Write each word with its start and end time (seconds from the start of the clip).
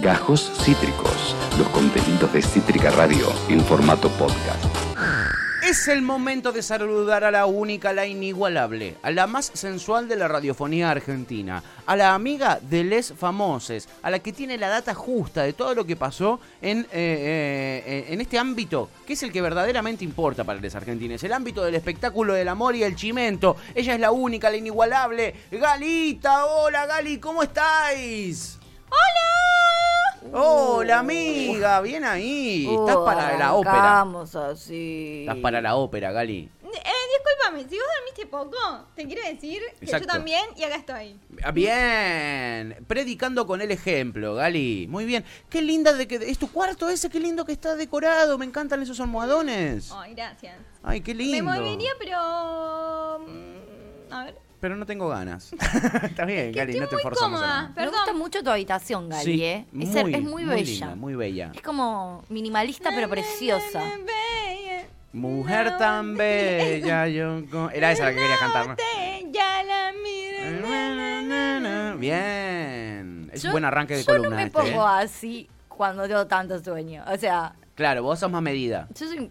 Gajos 0.00 0.50
Cítricos, 0.64 1.36
los 1.58 1.68
contenidos 1.68 2.32
de 2.32 2.40
Cítrica 2.40 2.90
Radio 2.90 3.30
en 3.50 3.60
formato 3.60 4.08
podcast. 4.12 4.64
Es 5.62 5.88
el 5.88 6.00
momento 6.00 6.52
de 6.52 6.62
saludar 6.62 7.22
a 7.22 7.30
la 7.30 7.44
única, 7.44 7.92
la 7.92 8.06
inigualable, 8.06 8.96
a 9.02 9.10
la 9.10 9.26
más 9.26 9.50
sensual 9.52 10.08
de 10.08 10.16
la 10.16 10.26
radiofonía 10.26 10.90
argentina, 10.90 11.62
a 11.84 11.96
la 11.96 12.14
amiga 12.14 12.58
de 12.62 12.82
les 12.82 13.12
famoses, 13.12 13.90
a 14.02 14.10
la 14.10 14.20
que 14.20 14.32
tiene 14.32 14.56
la 14.56 14.68
data 14.68 14.94
justa 14.94 15.42
de 15.42 15.52
todo 15.52 15.74
lo 15.74 15.84
que 15.84 15.96
pasó 15.96 16.40
en, 16.62 16.80
eh, 16.92 17.84
eh, 17.86 18.06
en 18.08 18.22
este 18.22 18.38
ámbito, 18.38 18.88
que 19.06 19.12
es 19.12 19.22
el 19.22 19.30
que 19.30 19.42
verdaderamente 19.42 20.02
importa 20.02 20.44
para 20.44 20.60
los 20.60 20.74
argentines, 20.74 21.22
el 21.24 21.34
ámbito 21.34 21.62
del 21.62 21.74
espectáculo 21.74 22.32
del 22.32 22.48
amor 22.48 22.74
y 22.74 22.84
el 22.84 22.96
chimento. 22.96 23.56
Ella 23.74 23.94
es 23.94 24.00
la 24.00 24.12
única, 24.12 24.48
la 24.48 24.56
inigualable, 24.56 25.34
Galita. 25.52 26.46
Hola 26.46 26.86
Gali, 26.86 27.18
¿cómo 27.18 27.42
estáis? 27.42 28.58
¡Hola! 28.88 29.39
Hola 30.32 30.98
amiga, 31.00 31.80
bien 31.80 32.04
ahí. 32.04 32.68
Estás 32.70 32.96
para 32.98 33.36
la 33.38 33.54
ópera. 33.54 33.72
Vamos 33.80 34.34
así. 34.36 35.20
Estás 35.26 35.38
para 35.38 35.60
la 35.60 35.76
ópera, 35.76 36.12
Gali. 36.12 36.48
Eh, 36.62 36.92
discúlpame, 37.18 37.68
si 37.68 37.76
vos 37.76 37.86
dormiste 37.98 38.26
poco, 38.26 38.86
te 38.94 39.04
quiero 39.06 39.22
decir 39.26 39.60
que 39.78 39.84
Exacto. 39.86 40.06
yo 40.06 40.12
también 40.12 40.42
y 40.56 40.62
acá 40.62 40.76
estoy. 40.76 41.18
Ah, 41.42 41.50
Bien, 41.50 42.76
predicando 42.86 43.46
con 43.46 43.60
el 43.60 43.70
ejemplo, 43.70 44.34
Gali. 44.34 44.86
Muy 44.88 45.04
bien. 45.04 45.24
Qué 45.48 45.62
linda 45.62 45.92
de 45.94 46.06
que 46.06 46.16
es 46.16 46.38
tu 46.38 46.50
cuarto 46.52 46.88
ese, 46.88 47.10
qué 47.10 47.18
lindo 47.18 47.44
que 47.44 47.52
está 47.52 47.74
decorado. 47.74 48.38
Me 48.38 48.44
encantan 48.44 48.82
esos 48.82 49.00
almohadones. 49.00 49.90
Ay, 49.92 50.14
gracias. 50.14 50.56
Ay, 50.82 51.00
qué 51.00 51.14
lindo. 51.14 51.36
Me 51.36 51.42
movería, 51.60 51.90
pero... 51.98 53.18
mm, 53.26 54.12
A 54.12 54.24
ver. 54.26 54.49
Pero 54.60 54.76
no 54.76 54.84
tengo 54.86 55.08
ganas. 55.08 55.52
Está 56.02 56.24
bien, 56.26 56.52
Que 56.52 56.58
Gali, 56.58 56.72
estoy 56.72 56.80
no 56.80 56.88
te 56.88 56.96
muy 56.96 57.02
forzamos 57.02 57.40
a 57.40 57.44
cómoda. 57.44 57.56
nada. 57.56 57.68
Me 57.70 57.74
Perdón. 57.74 57.92
gusta 57.94 58.12
mucho 58.12 58.42
tu 58.42 58.50
habitación, 58.50 59.08
Gali, 59.08 59.24
Sí, 59.24 59.42
¿eh? 59.44 59.66
Es, 59.80 59.88
muy, 60.04 60.14
es 60.14 60.22
muy 60.22 60.44
bella. 60.44 60.62
linda, 60.62 60.94
muy 60.96 61.14
bella. 61.14 61.52
Es 61.54 61.62
como 61.62 62.22
minimalista 62.28 62.90
pero 62.94 63.08
preciosa. 63.08 63.82
Mujer 65.12 65.76
tan 65.78 66.14
bella, 66.16 67.08
yo... 67.08 67.42
con- 67.50 67.72
Era 67.74 67.90
esa 67.90 68.04
la 68.04 68.10
que 68.10 68.16
quería 68.16 68.38
cantar, 68.38 68.68
¿no? 68.68 68.76
Ya 69.32 69.62
la 69.64 69.92
miro. 69.92 70.68
Bien. 71.98 73.30
Es 73.32 73.42
Yo- 73.42 73.48
un 73.48 73.52
buen 73.52 73.64
arranque 73.64 73.94
de 73.96 74.00
yo 74.02 74.06
columna 74.06 74.30
no 74.30 74.36
me 74.36 74.42
este, 74.44 74.58
pongo 74.58 74.82
¿eh? 74.84 75.02
así 75.04 75.48
cuando 75.68 76.06
tengo 76.06 76.26
tanto 76.26 76.62
sueño. 76.62 77.04
O 77.12 77.16
sea, 77.16 77.54
Claro, 77.74 78.02
vos 78.02 78.18
sos 78.18 78.30
más 78.30 78.42
medida. 78.42 78.88
yo 78.94 79.06
soy... 79.06 79.30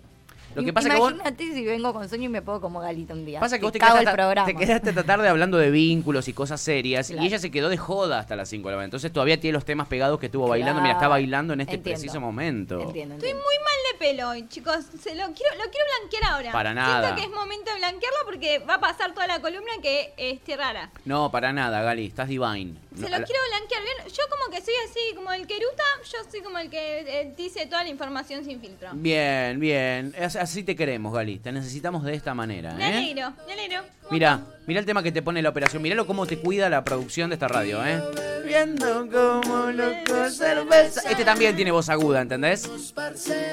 Lo 0.56 0.64
que 0.64 0.74
pasa 0.74 0.90
que 0.90 0.96
vos- 0.98 1.12
Imagínate 1.12 1.54
si 1.54 1.64
vengo 1.66 1.94
con 1.94 2.08
sueño 2.10 2.26
y 2.26 2.30
me 2.30 2.42
pongo 2.42 2.60
como 2.62 2.80
galita 2.80 3.14
un 3.14 3.26
día. 3.26 3.40
Pasa 3.40 3.56
que 3.58 3.60
Te 3.60 3.66
vos 3.66 3.72
te 3.74 3.80
cago 3.80 3.92
quedaste, 3.94 4.04
el 4.04 4.08
hasta- 4.10 4.18
programa. 4.18 4.46
te 4.48 4.56
quedaste 4.56 4.90
esta 4.90 5.04
tarde 5.04 5.28
hablando 5.30 5.58
de 5.58 5.70
vínculos 5.72 6.28
y 6.28 6.34
cosas 6.34 6.60
serias 6.60 7.08
Claro. 7.08 7.24
y 7.24 7.28
ella 7.28 7.40
se 7.40 7.52
quedó 7.52 7.70
de 7.70 7.78
joda 7.78 8.20
hasta 8.20 8.36
las 8.36 8.50
5 8.50 8.68
de 8.70 8.74
la 8.74 8.78
mañana. 8.78 8.86
Entonces 8.86 9.12
todavía 9.14 9.40
tiene 9.40 9.54
los 9.54 9.66
temas 9.66 9.88
pegados 9.88 10.20
que 10.20 10.26
estuvo 10.28 10.48
bailando. 10.48 10.82
Mira, 10.82 10.94
está 10.94 11.08
bailando 11.08 11.54
en 11.54 11.62
este 11.62 11.76
Entiendo. 11.76 12.00
preciso 12.02 12.20
momento. 12.20 12.80
Entiendo, 12.82 13.16
Estoy 13.16 13.34
muy 13.34 13.40
mal 13.42 13.80
de 13.92 13.98
pelo 14.00 14.30
hoy, 14.30 14.48
chicos. 14.48 14.86
Se 15.02 15.16
lo 15.16 15.26
quiero, 15.34 15.56
lo 15.64 15.70
quiero 15.72 15.86
blanquear 16.00 16.24
ahora. 16.34 16.52
Para 16.52 16.74
nada. 16.74 17.02
Siento 17.02 17.16
que 17.22 17.28
es 17.30 17.36
momento 17.36 17.72
de 17.72 17.78
blanquearlo 17.78 18.18
porque 18.26 18.60
va 18.60 18.76
a 18.76 18.80
pasar 18.80 19.14
toda 19.14 19.28
la 19.28 19.40
columna 19.42 19.72
que 19.82 20.14
esté 20.18 20.58
rara. 20.58 20.90
No, 21.06 21.30
para 21.32 21.54
nada, 21.54 21.82
Gali, 21.82 22.08
estás 22.08 22.28
divine. 22.28 22.74
Se 22.96 23.02
No, 23.02 23.10
lo 23.10 23.20
la- 23.20 23.24
quiero 23.24 23.40
blanquear 23.50 23.84
bien. 23.84 23.98
Yo 24.08 24.24
como 24.32 24.52
que 24.52 24.62
soy 24.64 24.74
así, 24.90 25.16
como 25.16 25.32
el 25.32 25.46
queruta, 25.46 25.84
yo 26.12 26.18
soy 26.32 26.42
como 26.42 26.58
el 26.58 26.70
que 26.72 27.00
eh, 27.22 27.34
dice 27.38 27.68
toda 27.68 27.84
la 27.84 27.90
información 27.90 28.44
sin 28.44 28.60
filtro. 28.60 28.90
Bien, 28.94 29.60
bien. 29.60 30.14
Es- 30.18 30.36
Así 30.36 30.64
te 30.64 30.76
queremos, 30.76 31.14
Gali. 31.14 31.38
Te 31.38 31.52
necesitamos 31.52 32.04
de 32.04 32.16
esta 32.16 32.34
manera, 32.34 32.74
Me 32.74 32.90
¿eh? 32.90 32.98
alegro, 32.98 33.34
me 33.46 33.54
alegro. 33.54 33.84
Mira, 34.10 34.42
mira 34.66 34.80
el 34.80 34.88
tema 34.88 35.04
que 35.04 35.12
te 35.12 35.22
pone 35.22 35.40
la 35.44 35.50
operación. 35.50 35.84
Míralo 35.84 36.08
cómo 36.08 36.26
te 36.26 36.40
cuida 36.40 36.68
la 36.68 36.84
producción 36.84 37.30
de 37.30 37.36
esta 37.36 37.48
radio, 37.48 37.86
¿eh? 37.86 38.02
Viendo 38.44 39.08
como 39.08 39.68
loco 39.72 40.30
cerveza. 40.32 41.02
Este 41.08 41.24
también 41.24 41.56
tiene 41.56 41.70
voz 41.72 41.90
aguda, 41.90 42.22
¿entendés? 42.22 42.68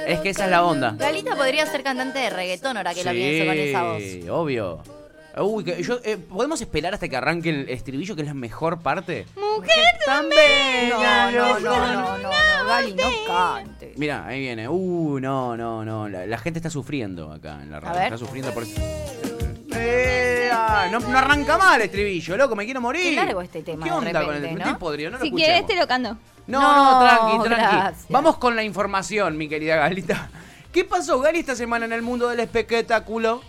Es 0.06 0.20
que 0.20 0.30
esa 0.30 0.44
es 0.46 0.50
la 0.50 0.64
onda. 0.64 0.94
Galita 0.98 1.36
podría 1.36 1.66
ser 1.66 1.82
cantante 1.82 2.20
de 2.20 2.30
reggaetón 2.30 2.78
ahora 2.78 2.94
que 2.94 3.04
la 3.04 3.12
pienso 3.12 3.44
con 3.50 3.58
esa 3.58 3.82
voz. 3.82 4.02
Sí, 4.02 4.28
obvio. 4.30 4.82
Uy, 5.38 5.64
que 5.64 5.82
yo, 5.82 5.98
eh, 6.02 6.16
¿podemos 6.16 6.60
esperar 6.62 6.94
hasta 6.94 7.08
que 7.08 7.16
arranque 7.16 7.50
el 7.50 7.68
estribillo, 7.68 8.16
que 8.16 8.22
es 8.22 8.28
la 8.28 8.32
mejor 8.34 8.80
parte? 8.80 9.26
Mujer 9.36 9.84
tan 10.06 10.28
No, 10.28 10.34
bella. 10.34 11.30
no, 11.30 11.60
no, 11.60 11.60
no, 11.60 12.18
no, 12.18 12.18
no, 12.18 12.30
Gali, 12.66 12.94
no 12.94 13.02
cante. 13.26 13.92
Mira, 13.96 14.26
ahí 14.26 14.40
viene. 14.40 14.66
Uh, 14.68 15.18
no, 15.20 15.56
no, 15.56 15.84
no. 15.84 16.08
La, 16.08 16.26
la 16.26 16.38
gente 16.38 16.58
está 16.58 16.70
sufriendo 16.70 17.30
acá 17.32 17.60
en 17.62 17.70
la 17.70 17.80
radio. 17.80 18.00
Está 18.00 18.18
sufriendo 18.18 18.50
por. 18.52 18.64
Eh, 19.78 20.48
ah, 20.52 20.88
no, 20.90 21.00
no 21.00 21.18
arranca 21.18 21.58
mal 21.58 21.80
el 21.80 21.86
estribillo, 21.86 22.36
loco, 22.36 22.56
me 22.56 22.64
quiero 22.64 22.80
morir. 22.80 23.02
Qué 23.02 23.16
largo 23.16 23.42
este 23.42 23.62
tema, 23.62 23.84
¿Qué 23.84 23.90
de 23.90 23.96
onda 23.96 24.10
con 24.24 24.34
el 24.36 24.40
repente, 24.42 24.58
Estoy 24.60 24.72
¿no? 24.72 24.78
podrido, 24.78 25.10
no 25.10 25.18
lo 25.18 25.22
Si 25.22 25.28
escuchemos. 25.28 25.54
querés 25.54 25.66
te 25.66 25.76
lo 25.76 25.86
canto. 25.86 26.16
No, 26.46 26.60
no, 26.60 27.00
No, 27.00 27.06
tranqui, 27.06 27.48
tranqui. 27.48 27.76
gracias. 27.76 28.06
Vamos 28.08 28.38
con 28.38 28.56
la 28.56 28.62
información, 28.62 29.36
mi 29.36 29.48
querida 29.48 29.76
Galita. 29.76 30.30
¿Qué 30.72 30.84
pasó, 30.84 31.20
Gali, 31.20 31.40
esta 31.40 31.54
semana 31.56 31.84
en 31.84 31.92
el 31.92 32.02
mundo 32.02 32.28
del 32.28 32.40
espectáculo? 32.40 33.42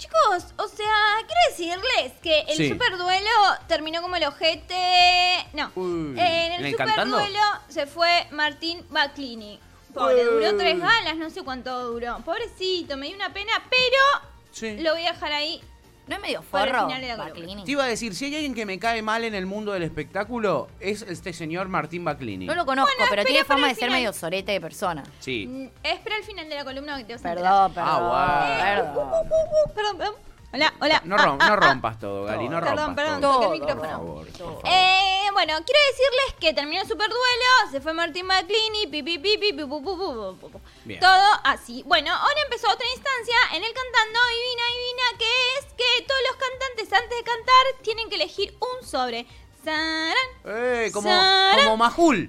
Chicos, 0.00 0.46
o 0.56 0.66
sea, 0.66 0.94
quiero 1.26 1.40
decirles 1.50 2.12
que 2.22 2.40
el 2.48 2.56
Sí. 2.56 2.68
superduelo 2.70 3.28
terminó 3.68 4.00
como 4.00 4.16
el 4.16 4.24
ojete. 4.24 5.46
No. 5.52 5.70
Uy, 5.74 6.12
en 6.12 6.18
¿en 6.18 6.52
el 6.54 6.64
el 6.66 6.76
cantando? 6.76 7.18
superduelo 7.18 7.44
se 7.68 7.86
fue 7.86 8.26
Martín 8.30 8.82
Baclini. 8.88 9.60
Pobre, 9.92 10.26
Uy. 10.26 10.34
duró 10.44 10.56
tres 10.56 10.78
galas, 10.80 11.16
no 11.16 11.28
sé 11.28 11.42
cuánto 11.42 11.84
duró. 11.90 12.18
Pobrecito, 12.24 12.96
me 12.96 13.08
dio 13.08 13.16
una 13.16 13.32
pena, 13.34 13.52
pero 13.68 14.30
Sí. 14.52 14.78
lo 14.78 14.92
voy 14.94 15.04
a 15.06 15.12
dejar 15.12 15.32
ahí. 15.32 15.60
¿No 16.10 16.16
es 16.16 16.22
medio 16.22 16.40
el 16.40 16.44
forro, 16.44 16.86
final 16.88 17.00
de 17.00 17.06
la 17.06 17.16
Baclini? 17.16 17.64
Te 17.64 17.70
iba 17.70 17.84
a 17.84 17.86
decir, 17.86 18.16
si 18.16 18.24
hay 18.24 18.34
alguien 18.34 18.52
que 18.52 18.66
me 18.66 18.80
cae 18.80 19.00
mal 19.00 19.22
en 19.22 19.32
el 19.34 19.46
mundo 19.46 19.70
del 19.72 19.84
espectáculo, 19.84 20.66
es 20.80 21.02
este 21.02 21.32
señor 21.32 21.68
Martín 21.68 22.04
Baclini. 22.04 22.46
No 22.46 22.54
lo 22.56 22.66
conozco, 22.66 22.90
Bueno, 22.98 23.06
pero 23.10 23.22
espera 23.22 23.24
tiene 23.24 23.44
para 23.44 23.54
fama 23.56 23.68
el 23.68 23.74
de 23.76 23.78
ser 23.80 23.88
final. 23.88 24.00
medio 24.00 24.12
sorete 24.12 24.50
de 24.52 24.60
persona. 24.60 25.04
Sí. 25.20 25.46
Mm, 25.46 25.66
Espera 25.86 26.16
el 26.16 26.24
final 26.24 26.48
de 26.48 26.54
la 26.56 26.64
columna 26.64 26.98
que 26.98 27.04
te 27.04 27.12
vas 27.12 27.24
a 27.24 27.30
enterar. 27.30 27.70
Perdón, 27.72 27.74
perdón, 27.74 28.10
Ah, 28.12 28.58
perdón. 28.92 29.10
Perdón, 29.74 29.96
perdón. 29.98 30.14
Hola, 30.52 30.74
hola. 30.80 31.00
No, 31.04 31.14
Ah, 31.14 31.18
rom- 31.26 31.36
ah, 31.40 31.46
no 31.46 31.52
ah. 31.52 31.56
rompas 31.56 31.98
todo, 32.00 32.24
Gali, 32.24 32.48
no 32.48 32.58
Perdón, 32.60 32.76
rompas 32.76 33.04
perdón, 33.04 33.20
todo. 33.20 33.40
toqué 33.40 33.54
el 33.54 33.60
micrófono. 33.60 33.80
Por 33.80 33.90
favor, 33.90 34.26
por 34.26 34.36
favor. 34.38 34.62
Eh, 34.66 35.28
bueno, 35.32 35.54
quiero 35.64 35.80
decirles 35.90 36.34
que 36.40 36.52
terminó 36.52 36.82
el 36.82 36.88
superduelo, 36.88 37.70
se 37.70 37.80
fue 37.80 37.92
Martín 37.92 38.26
Baclini, 38.26 38.88
pi, 38.88 39.02
pi, 39.04 39.18
pi, 39.18 39.38
pi, 39.38 39.52
pi, 39.52 39.64
pu, 39.64 39.80
pu, 39.82 39.96
pu, 39.96 40.36
pu, 40.40 40.50
pu. 40.50 40.60
Bien. 40.84 40.98
todo 40.98 41.22
así. 41.44 41.84
Bueno, 41.86 42.12
ahora 42.12 42.40
empezó 42.44 42.68
otra 42.68 42.84
instancia 42.94 43.36
en 43.54 43.62
el 43.62 43.72
cantando 43.72 44.18
Divina 44.28 44.62
Divina, 44.74 45.18
que 45.18 45.58
es 45.58 45.72
que 45.74 46.02
todos 46.06 46.20
los 46.28 46.36
cantantes 46.36 46.92
antes 46.92 47.16
de 47.18 47.24
cantar 47.24 47.64
tienen 47.82 48.08
que 48.08 48.16
elegir 48.16 48.54
un 48.58 48.86
sobre. 48.86 49.26
Sarán. 49.64 50.14
Eh, 50.46 50.90
como, 50.92 51.08
Sara. 51.08 51.62
como 51.62 51.76
Majul. 51.76 52.28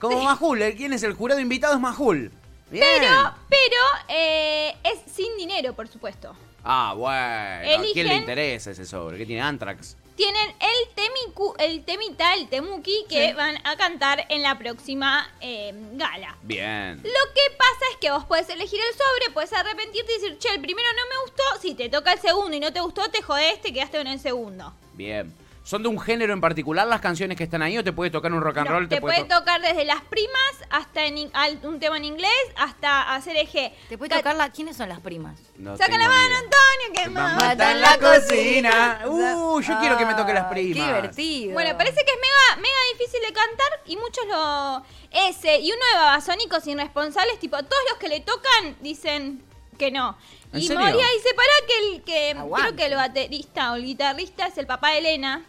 Como 0.00 0.20
Majul. 0.22 0.60
¿eh? 0.60 0.74
¿Quién 0.76 0.92
es 0.92 1.02
el 1.02 1.14
jurado 1.14 1.40
invitado? 1.40 1.72
Es 1.74 1.80
Majul. 1.80 2.30
Bien. 2.70 2.84
Pero, 3.00 3.34
pero 3.48 3.76
eh, 4.08 4.76
es 4.84 5.00
sin 5.14 5.34
dinero, 5.38 5.72
por 5.74 5.88
supuesto. 5.88 6.34
Ah, 6.64 6.94
bueno. 6.96 7.14
¿A 7.16 7.92
quién 7.92 8.06
le 8.08 8.14
Eligen- 8.14 8.20
interesa 8.20 8.70
ese 8.70 8.86
sobre? 8.86 9.18
¿Qué 9.18 9.26
tiene 9.26 9.42
Antrax? 9.42 9.96
Tienen 10.16 10.48
el 10.60 10.94
temicu, 10.94 11.54
el 11.58 11.84
temita, 11.84 12.34
el 12.34 12.48
temuki 12.48 13.04
que 13.08 13.34
van 13.34 13.56
a 13.64 13.76
cantar 13.76 14.24
en 14.28 14.42
la 14.42 14.56
próxima 14.56 15.28
eh, 15.40 15.72
gala. 15.94 16.36
Bien. 16.42 16.96
Lo 16.98 17.02
que 17.34 17.56
pasa 17.58 17.84
es 17.90 17.96
que 18.00 18.12
vos 18.12 18.24
puedes 18.24 18.48
elegir 18.48 18.78
el 18.80 18.94
sobre, 18.96 19.34
puedes 19.34 19.52
arrepentirte 19.52 20.12
y 20.12 20.20
decir, 20.20 20.38
che, 20.38 20.50
el 20.54 20.60
primero 20.60 20.86
no 20.92 21.02
me 21.10 21.22
gustó. 21.24 21.42
Si 21.60 21.74
te 21.74 21.88
toca 21.88 22.12
el 22.12 22.20
segundo 22.20 22.56
y 22.56 22.60
no 22.60 22.72
te 22.72 22.80
gustó, 22.80 23.10
te 23.10 23.22
jodés, 23.22 23.60
te 23.60 23.72
quedaste 23.72 24.00
en 24.00 24.06
el 24.06 24.20
segundo. 24.20 24.72
Bien. 24.92 25.34
¿Son 25.64 25.82
de 25.82 25.88
un 25.88 25.98
género 25.98 26.34
en 26.34 26.42
particular 26.42 26.86
las 26.86 27.00
canciones 27.00 27.38
que 27.38 27.44
están 27.44 27.62
ahí 27.62 27.78
o 27.78 27.82
te 27.82 27.90
puede 27.92 28.10
tocar 28.10 28.30
un 28.34 28.42
rock 28.42 28.58
and 28.58 28.66
No, 28.68 28.72
roll? 28.74 28.86
te 28.88 29.00
puede 29.00 29.24
to- 29.24 29.38
tocar 29.38 29.62
desde 29.62 29.86
las 29.86 30.02
primas 30.02 30.52
hasta 30.68 31.06
en 31.06 31.16
in- 31.16 31.30
al- 31.32 31.58
un 31.62 31.80
tema 31.80 31.96
en 31.96 32.04
inglés 32.04 32.30
hasta 32.56 33.14
hacer 33.14 33.34
eje. 33.36 33.72
¿Te 33.88 33.96
puede 33.96 34.14
tocar 34.14 34.36
la... 34.36 34.50
¿Quiénes 34.52 34.76
son 34.76 34.90
las 34.90 35.00
primas? 35.00 35.40
No 35.56 35.74
Saca 35.78 35.96
la 35.96 36.06
mano, 36.06 36.22
idea. 36.26 36.38
Antonio, 36.38 37.02
que 37.02 37.08
Mamá 37.10 37.52
está 37.52 37.72
en 37.72 37.80
la 37.80 37.98
cocina. 37.98 39.00
Uh, 39.06 39.60
yo 39.62 39.78
quiero 39.80 39.96
que 39.96 40.04
me 40.04 40.14
toque 40.14 40.34
las 40.34 40.44
primas. 40.52 40.76
Qué 40.86 40.94
divertido. 40.94 41.52
Bueno, 41.54 41.78
parece 41.78 41.96
que 42.04 42.10
es 42.12 42.18
mega, 42.18 42.60
mega 42.60 42.78
difícil 42.98 43.20
de 43.26 43.32
cantar 43.32 43.80
y 43.86 43.96
muchos 43.96 44.26
lo... 44.28 44.84
Ese 45.12 45.60
y 45.60 45.72
uno 45.72 45.80
de 45.92 45.98
babasónicos 45.98 46.66
irresponsables, 46.66 47.38
tipo, 47.38 47.56
todos 47.56 47.82
los 47.88 47.98
que 47.98 48.08
le 48.08 48.20
tocan 48.20 48.76
dicen 48.82 49.42
que 49.78 49.90
no. 49.90 50.18
¿En 50.52 50.60
y? 50.60 50.68
Moria 50.68 51.06
dice, 51.16 51.30
para 51.34 51.66
que 51.66 51.78
el 51.94 52.02
que 52.02 52.30
Aguante. 52.38 52.66
creo 52.68 52.76
que 52.76 52.84
el 52.86 52.94
baterista 52.96 53.72
o 53.72 53.76
el 53.76 53.84
guitarrista 53.84 54.46
es 54.48 54.58
el 54.58 54.66
papá 54.66 54.90
de 54.90 54.98
Elena. 54.98 55.42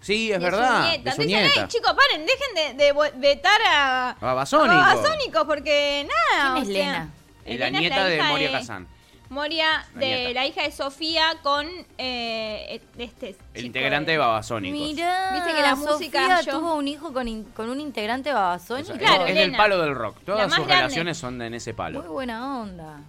Sí, 0.00 0.30
es 0.32 0.38
y 0.38 0.42
verdad. 0.42 0.82
Su 0.82 0.88
nieta. 0.88 1.10
Es 1.10 1.16
su 1.16 1.22
Dicen, 1.22 1.42
nieta. 1.42 1.60
"Ey, 1.62 1.68
chicos, 1.68 1.92
paren, 1.94 2.26
dejen 2.26 2.76
de, 2.76 2.84
de 2.84 2.92
vetar 3.16 3.60
a... 3.68 4.16
Babasónico. 4.20 4.72
a 4.72 4.94
Babasónicos, 4.94 5.44
porque 5.44 6.06
nada. 6.34 6.54
¿Quién 6.54 6.62
o 6.62 6.70
es 6.70 6.76
sea, 6.76 6.86
Lena? 6.92 7.10
La 7.44 7.50
Elena 7.52 7.66
es 7.78 7.80
nieta 7.80 8.04
de 8.04 8.22
Moria 8.22 8.52
Kazan. 8.52 8.86
Moria, 9.30 9.86
La 9.94 10.00
de 10.00 10.06
nieta. 10.06 10.40
la 10.40 10.46
hija 10.46 10.62
de 10.62 10.72
Sofía 10.72 11.24
con 11.42 11.66
eh, 11.98 12.80
este 12.96 13.36
El 13.52 13.66
integrante 13.66 14.12
de 14.12 14.18
Babasónicos. 14.18 14.78
Mirá, 14.80 15.32
Viste 15.34 15.52
que 15.54 15.60
la 15.62 15.74
música 15.74 16.20
Sofía 16.22 16.40
yo- 16.40 16.58
tuvo 16.60 16.74
un 16.76 16.88
hijo 16.88 17.12
con, 17.12 17.28
in- 17.28 17.44
con 17.44 17.68
un 17.68 17.78
integrante 17.80 18.32
babasónico. 18.32 18.92
Es- 18.94 18.98
Claro, 18.98 19.22
es 19.26 19.34
del 19.34 19.38
Elena. 19.44 19.58
palo 19.58 19.78
del 19.82 19.94
rock. 19.94 20.16
Todas 20.24 20.46
sus 20.46 20.56
grande. 20.66 20.74
relaciones 20.74 21.18
son 21.18 21.42
en 21.42 21.52
ese 21.54 21.72
Muy 21.72 21.76
palo. 21.76 22.02
buena 22.04 22.60
onda. 22.60 23.00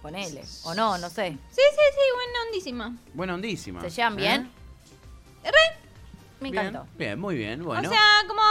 Ponele. 0.00 0.42
O 0.64 0.74
no, 0.74 0.96
no 0.96 1.10
sé. 1.10 1.32
Sí, 1.32 1.36
sí, 1.50 1.60
sí, 1.92 2.00
buena 2.14 2.38
ondísima. 2.46 2.92
Buena 3.12 3.34
ondísima. 3.34 3.80
¿Se 3.82 3.90
llevan 3.90 4.16
bien? 4.16 4.50
¿Eh? 5.44 5.50
Re. 5.50 5.87
Me 6.40 6.48
encantó. 6.48 6.86
Bien, 6.96 7.18
muy 7.18 7.36
bien. 7.36 7.62
Bueno. 7.62 7.88
O 7.88 7.92
sea, 7.92 8.02
como 8.26 8.42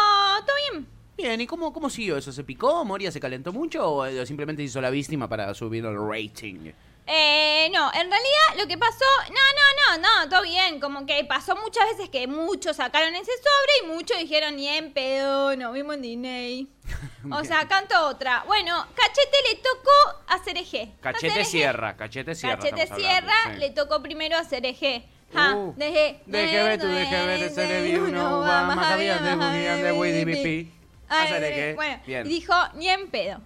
todo 0.46 0.56
bien. 0.72 0.88
Bien, 1.18 1.42
¿y 1.42 1.48
cómo, 1.48 1.74
cómo 1.74 1.90
siguió 1.90 2.16
eso? 2.18 2.32
¿Se 2.32 2.44
picó? 2.44 2.86
¿Moria 2.86 3.12
se 3.12 3.20
calentó 3.20 3.52
mucho 3.52 3.90
o 3.90 4.06
eh, 4.06 4.26
simplemente 4.26 4.62
hizo 4.62 4.80
la 4.82 4.92
víctima 4.92 5.28
para 5.28 5.52
subir 5.56 5.84
el 5.84 5.98
rating? 5.98 6.72
Eh, 7.10 7.70
no, 7.74 7.88
en 7.94 8.12
realidad 8.12 8.58
lo 8.58 8.68
que 8.68 8.78
pasó, 8.78 9.06
no, 9.30 9.96
no, 9.96 9.98
no, 9.98 10.26
no, 10.26 10.30
todo 10.30 10.44
bien, 10.44 10.80
como 10.82 11.06
que 11.06 11.24
pasó 11.24 11.56
muchas 11.56 11.86
veces 11.86 12.10
que 12.10 12.28
muchos 12.28 12.76
sacaron 12.76 13.16
ese 13.16 13.32
sobre 13.32 13.86
y 13.86 13.96
muchos 13.96 14.18
dijeron 14.20 14.58
ni 14.58 14.68
en 14.68 14.92
pedo, 14.92 15.56
no 15.56 15.72
vimos 15.72 15.96
en 15.96 16.02
Disney. 16.02 16.68
O 17.30 17.44
sea, 17.44 17.68
canto 17.68 18.08
otra. 18.08 18.46
Bueno, 18.48 18.88
Cachete 18.96 19.38
le 19.50 19.56
tocó 19.58 20.24
hacer 20.28 20.58
eje. 20.58 20.94
Cachete 21.02 21.44
Sierra, 21.44 21.98
Cachete 21.98 22.36
Sierra. 22.36 22.58
Cachete 22.58 22.88
sí. 22.88 23.60
le 23.60 23.72
tocó 23.72 24.02
primero 24.02 24.38
hacer 24.38 24.66
eje. 24.66 25.06
Ja, 25.34 25.56
Uh, 25.56 25.74
deje, 25.76 26.22
Deje 26.26 26.64
ver 26.64 26.80
tú, 26.80 26.88
deje 26.88 27.26
ver 27.26 27.44
ese 27.44 27.68
review, 27.68 28.06
uno 28.06 28.40
va 28.40 28.64
más 28.64 28.88
había 28.94 29.18
de 29.20 29.34
un 29.34 29.40
de 29.84 29.92
Willy 29.92 30.24
BP. 30.26 30.72
Hacer 31.10 31.44
eje. 31.44 31.74
Bueno, 31.76 32.02
Bien. 32.06 32.28
dijo 32.28 32.54
ni 32.76 32.90
en 32.90 33.10
pedo. 33.10 33.42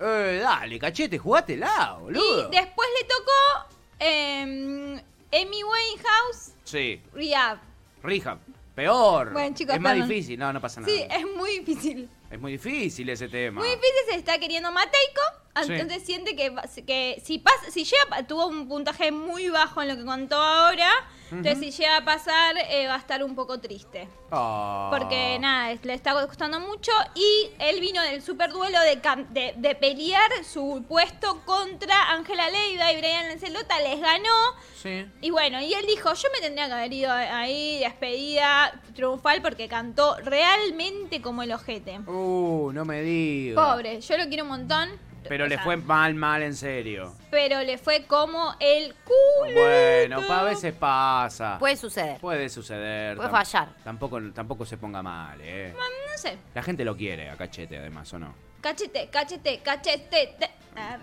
Eh, 0.00 0.40
dale, 0.42 0.78
Cachete, 0.78 1.18
jugátela, 1.18 1.96
boludo. 2.00 2.48
Y 2.52 2.56
después 2.56 2.88
le 3.00 3.08
tocó 3.08 3.74
em, 3.98 4.94
Amy 5.32 5.62
Winehouse 5.64 6.52
Sí, 6.64 7.00
Rehab. 7.12 7.58
Rehab. 8.02 8.38
Peor. 8.74 9.32
Bueno, 9.32 9.54
chicos, 9.54 9.74
es 9.76 9.80
más 9.80 9.92
perdón. 9.92 10.08
difícil. 10.08 10.38
No, 10.38 10.52
no 10.52 10.60
pasa 10.60 10.80
nada. 10.80 10.92
Sí, 10.92 11.04
es 11.08 11.24
muy 11.36 11.58
difícil. 11.60 12.08
Es 12.30 12.40
muy 12.40 12.52
difícil 12.52 13.08
ese 13.08 13.28
tema. 13.28 13.60
Muy 13.60 13.68
difícil 13.70 13.92
se 14.10 14.16
está 14.16 14.38
queriendo 14.38 14.72
Mateico. 14.72 15.20
Sí. 15.64 15.72
Entonces 15.72 16.02
siente 16.04 16.34
que, 16.34 16.52
que 16.84 17.22
si 17.24 17.38
pasa, 17.38 17.70
si 17.70 17.84
llega, 17.84 18.26
tuvo 18.26 18.48
un 18.48 18.66
puntaje 18.66 19.12
muy 19.12 19.48
bajo 19.50 19.82
en 19.82 19.88
lo 19.88 19.96
que 19.96 20.04
contó 20.04 20.34
ahora. 20.34 20.90
Entonces 21.30 21.58
si 21.60 21.70
llega 21.82 21.98
a 21.98 22.04
pasar, 22.04 22.56
eh, 22.70 22.86
va 22.88 22.96
a 22.96 22.98
estar 22.98 23.22
un 23.22 23.36
poco 23.36 23.60
triste. 23.60 24.08
Ah. 24.32 24.88
Porque 24.92 25.38
nada, 25.38 25.76
le 25.80 25.94
está 25.94 26.12
costando 26.26 26.58
mucho. 26.58 26.90
Y 27.14 27.50
él 27.60 27.80
vino 27.80 28.02
del 28.02 28.20
super 28.20 28.50
duelo 28.50 28.78
de, 28.80 29.00
de, 29.30 29.54
de 29.56 29.74
pelear 29.76 30.28
su 30.44 30.84
puesto 30.88 31.40
contra 31.44 32.10
Ángela 32.10 32.50
Leiva 32.50 32.92
y 32.92 32.96
Brian 32.96 33.28
Lancelota. 33.28 33.78
Les 33.80 34.00
ganó. 34.00 34.34
Sí. 34.76 35.06
Y 35.20 35.30
bueno, 35.30 35.60
y 35.60 35.72
él 35.72 35.86
dijo, 35.86 36.12
yo 36.14 36.28
me 36.32 36.40
tendría 36.40 36.66
que 36.66 36.72
haber 36.72 36.92
ido 36.92 37.12
ahí, 37.12 37.78
despedida 37.78 38.80
triunfal, 38.94 39.40
porque 39.40 39.68
cantó 39.68 40.16
realmente 40.16 41.22
como 41.22 41.42
el 41.44 41.52
ojete. 41.52 42.00
Uh, 42.00 42.13
no 42.14 42.84
me 42.84 43.02
digas. 43.02 43.64
Pobre, 43.64 44.00
yo 44.00 44.16
lo 44.16 44.26
quiero 44.28 44.44
un 44.44 44.50
montón. 44.50 44.88
Pero 45.28 45.44
o 45.44 45.48
le 45.48 45.54
sea, 45.54 45.64
fue 45.64 45.76
mal, 45.78 46.14
mal, 46.14 46.42
en 46.42 46.54
serio. 46.54 47.14
Pero 47.30 47.62
le 47.62 47.78
fue 47.78 48.04
como 48.04 48.54
el 48.60 48.94
culo. 49.04 49.54
Bueno, 49.54 50.20
a 50.30 50.42
veces 50.42 50.74
pasa. 50.74 51.56
Puede 51.58 51.76
suceder. 51.76 52.20
Puede 52.20 52.48
suceder. 52.48 53.16
Puede 53.16 53.30
fallar. 53.30 53.68
Tampoco, 53.82 54.20
tampoco 54.32 54.66
se 54.66 54.76
ponga 54.76 55.02
mal, 55.02 55.38
eh. 55.40 55.72
No 55.74 56.18
sé. 56.18 56.36
La 56.54 56.62
gente 56.62 56.84
lo 56.84 56.96
quiere 56.96 57.30
a 57.30 57.36
Cachete, 57.36 57.78
además, 57.78 58.12
¿o 58.12 58.18
no? 58.18 58.34
Cachete, 58.60 59.08
cachete, 59.10 59.60
cachete. 59.62 60.34
te-. 60.38 60.50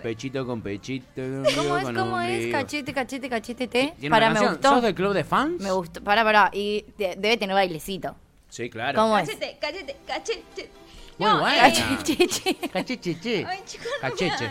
Pechito 0.02 0.46
con 0.46 0.62
pechito. 0.62 1.22
¿Cómo 1.56 1.78
es? 1.78 1.86
¿Cómo 1.86 2.22
es? 2.22 2.52
Cachete, 2.52 2.94
cachete, 2.94 3.30
cachete, 3.30 3.68
te. 3.68 3.94
¿Tiene 4.00 4.10
Para, 4.10 4.30
me 4.32 4.40
gustó. 4.40 4.70
¿Sos 4.70 4.82
del 4.82 4.96
club 4.96 5.14
de 5.14 5.24
fans? 5.24 5.62
Me 5.62 5.72
gustó. 5.72 6.04
Para, 6.04 6.24
para. 6.24 6.50
Y 6.54 6.86
de- 6.98 7.16
debe 7.18 7.38
tener 7.38 7.56
bailecito. 7.56 8.16
Sí, 8.50 8.70
claro. 8.70 9.00
¿Cómo 9.00 9.18
es? 9.18 9.30
Cachete, 9.30 9.58
cachete, 9.60 9.96
cachete. 10.06 10.72
Muy 11.18 11.30
No, 11.30 11.40
buena. 11.40 11.62
Cacheche. 11.62 12.56
Cacheche. 12.74 13.46
Ay, 13.48 13.60
chicos, 13.66 13.88
no 14.02 14.10
Cacheche. 14.10 14.50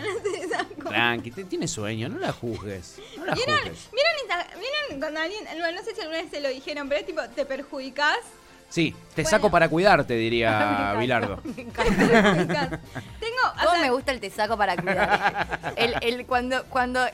Tranqui, 0.87 1.31
te- 1.31 1.43
tiene 1.45 1.67
sueño, 1.67 2.09
no 2.09 2.19
la 2.19 2.31
juzgues. 2.31 2.97
No 3.17 3.25
la 3.25 3.33
¿Vieron, 3.33 3.57
juzgues. 3.59 3.89
¿vieron, 3.91 4.45
¿Vieron 4.59 4.99
cuando 4.99 5.19
alguien, 5.19 5.43
bueno, 5.45 5.71
no 5.79 5.83
sé 5.83 5.93
si 5.95 6.01
alguna 6.01 6.21
vez 6.21 6.31
se 6.31 6.39
lo 6.41 6.49
dijeron, 6.49 6.87
pero 6.89 7.01
es 7.01 7.05
tipo, 7.07 7.21
te 7.35 7.45
perjudicás? 7.45 8.17
Sí, 8.69 8.95
te 9.15 9.23
Bueno. 9.23 9.29
saco 9.37 9.51
para 9.51 9.67
cuidarte, 9.67 10.13
diría 10.13 10.95
Bilardo. 10.99 11.41
Me 11.43 11.61
encanta. 11.63 12.79
Tengo, 13.19 13.41
o 13.53 13.57
¿Cómo 13.65 13.71
sea, 13.71 13.81
me 13.81 13.89
gusta 13.91 14.11
el 14.13 14.19
te 14.21 14.29
saco 14.29 14.57
para 14.57 14.77
cuidar? 14.77 15.73
El, 15.75 15.95
el 16.01 16.25
cuando, 16.25 16.63
cuando, 16.65 17.05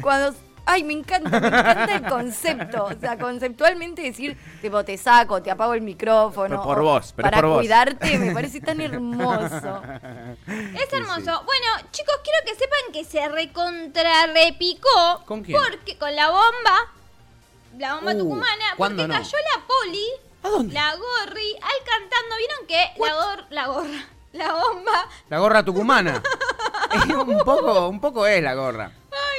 cuando, 0.00 0.34
ay, 0.66 0.84
me 0.84 0.92
encanta, 0.92 1.30
me 1.40 1.46
encanta 1.48 1.94
el 1.94 2.02
concepto. 2.06 2.84
O 2.84 2.92
sea, 3.00 3.16
conceptualmente 3.18 4.02
decir, 4.02 4.36
tipo, 4.60 4.84
te 4.84 4.98
saco, 4.98 5.40
te 5.42 5.50
apago 5.50 5.74
el 5.74 5.80
micrófono. 5.80 6.48
Pero 6.48 6.62
por 6.62 6.82
vos, 6.82 7.12
pero 7.16 7.26
para 7.26 7.38
por 7.40 7.46
vos. 7.50 7.58
cuidarte 7.58 8.18
me 8.18 8.32
parece 8.32 8.60
tan 8.60 8.80
hermoso. 8.80 9.82
Es 10.46 10.92
hermoso. 10.92 11.42
Bueno, 11.44 11.66
chicos, 11.92 12.16
quiero 12.22 12.38
que 12.44 12.54
sepan 12.54 12.92
que 12.92 13.04
se 13.04 13.26
recontrarrepicó. 13.28 15.22
¿Con 15.24 15.42
quién? 15.42 15.58
Porque 15.60 15.96
con 15.98 16.14
la 16.14 16.28
bomba, 16.30 16.92
la 17.78 17.94
bomba 17.96 18.12
Uh, 18.14 18.18
tucumana, 18.18 18.64
¿cuándo 18.76 19.02
porque 19.04 19.18
no? 19.18 19.22
cayó 19.24 19.38
la 19.54 19.62
poli, 19.66 20.06
¿A 20.42 20.48
dónde? 20.48 20.74
la 20.74 20.94
gorri, 20.94 21.52
al 21.56 21.84
cantando. 21.84 22.36
¿Vieron 22.38 22.66
que 22.66 22.92
la, 22.98 23.14
gor, 23.14 23.44
la 23.50 23.66
gorra, 23.66 24.06
la 24.32 24.52
bomba? 24.52 25.08
La 25.28 25.38
gorra 25.38 25.62
tucumana. 25.64 26.22
Un 27.26 27.38
poco, 27.44 27.88
un 27.88 28.00
poco 28.00 28.26
es 28.26 28.42
la 28.42 28.54
gorra. 28.54 28.90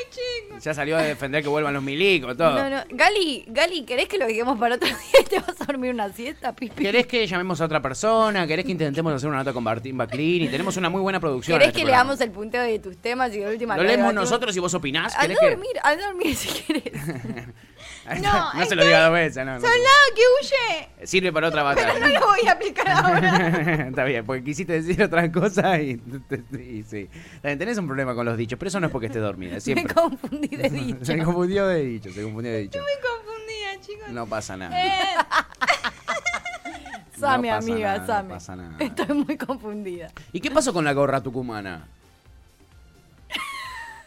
Chicos. 0.09 0.63
Ya 0.63 0.73
salió 0.73 0.97
a 0.97 1.01
defender 1.01 1.43
que 1.43 1.49
vuelvan 1.49 1.73
los 1.73 1.83
milicos, 1.83 2.35
todo. 2.37 2.53
No, 2.57 2.69
no. 2.69 2.83
Gali, 2.89 3.45
Gali, 3.47 3.83
¿querés 3.85 4.07
que 4.07 4.17
lo 4.17 4.25
dejemos 4.25 4.57
para 4.59 4.75
otro 4.75 4.87
día 5.11 5.21
y 5.21 5.23
te 5.25 5.39
vas 5.39 5.59
a 5.61 5.65
dormir 5.65 5.91
una 5.93 6.11
siesta, 6.11 6.55
pipi? 6.55 6.83
¿Querés 6.83 7.07
que 7.07 7.25
llamemos 7.27 7.59
a 7.61 7.65
otra 7.65 7.81
persona? 7.81 8.47
¿Querés 8.47 8.65
que 8.65 8.71
intentemos 8.71 9.13
hacer 9.13 9.29
una 9.29 9.39
nota 9.39 9.53
con 9.53 9.63
Martín 9.63 9.97
Baclini? 9.97 10.47
Tenemos 10.47 10.75
una 10.77 10.89
muy 10.89 11.01
buena 11.01 11.19
producción. 11.19 11.55
¿Querés 11.57 11.69
este 11.69 11.79
que 11.79 11.85
programa. 11.85 12.03
leamos 12.05 12.21
el 12.21 12.31
punteo 12.31 12.63
de 12.63 12.79
tus 12.79 12.97
temas 12.97 13.33
y 13.35 13.39
de 13.39 13.47
última 13.49 13.75
Lo 13.77 13.83
leemos 13.83 14.13
nosotros 14.13 14.55
y 14.55 14.59
vos 14.59 14.73
opinás. 14.73 15.15
A 15.17 15.21
¿Querés 15.21 15.39
que- 15.39 15.49
dormir, 15.49 15.71
a 15.83 15.95
dormir 15.95 16.35
si 16.35 16.49
querés. 16.63 16.83
No, 18.21 18.53
no 18.53 18.65
se 18.65 18.75
lo 18.75 18.85
diga 18.85 19.03
dos 19.05 19.13
veces, 19.13 19.45
no. 19.45 19.53
no. 19.55 19.59
Soldado 19.59 20.05
que 20.15 20.21
huye. 20.21 21.05
Sirve 21.07 21.31
para 21.33 21.49
otra 21.49 21.73
Pero 21.75 21.87
no 21.87 21.99
batalla. 21.99 22.19
lo 22.19 22.25
voy 22.27 22.47
a 22.47 22.51
aplicar 22.53 22.87
ahora. 22.89 23.87
Está 23.89 24.03
bien, 24.05 24.25
porque 24.25 24.43
quisiste 24.43 24.73
decir 24.81 25.01
otra 25.03 25.31
cosa 25.31 25.79
y, 25.81 26.01
y 26.59 26.83
sí. 26.83 27.09
Bien, 27.43 27.57
tenés 27.59 27.77
un 27.77 27.85
problema 27.87 28.15
con 28.15 28.25
los 28.25 28.37
dichos, 28.37 28.57
pero 28.57 28.69
eso 28.69 28.79
no 28.79 28.87
es 28.87 28.91
porque 28.91 29.07
estés 29.07 29.21
dormida, 29.21 29.55
Me 29.55 29.59
siempre. 29.61 29.93
confundí 29.93 30.47
de 30.47 30.69
dicho. 30.69 31.05
Se 31.05 31.17
confundió 31.23 31.67
de 31.67 31.83
dicho, 31.83 32.11
se 32.11 32.23
confundió 32.23 32.51
de 32.53 32.59
dicho. 32.59 32.79
Me 32.79 33.07
confundía, 33.07 33.81
chicos. 33.81 34.09
No 34.09 34.25
pasa 34.27 34.55
nada. 34.57 34.85
Eh, 34.85 35.15
Same, 37.19 37.49
No 37.49 37.55
amiga, 37.55 37.93
nada, 37.97 37.99
no 37.99 38.07
Same. 38.07 38.29
pasa 38.29 38.55
nada. 38.55 38.75
Estoy 38.79 39.15
muy 39.15 39.37
confundida. 39.37 40.07
¿Y 40.31 40.39
qué 40.39 40.51
pasó 40.51 40.71
con 40.71 40.85
la 40.85 40.93
gorra 40.93 41.21
tucumana? 41.21 41.87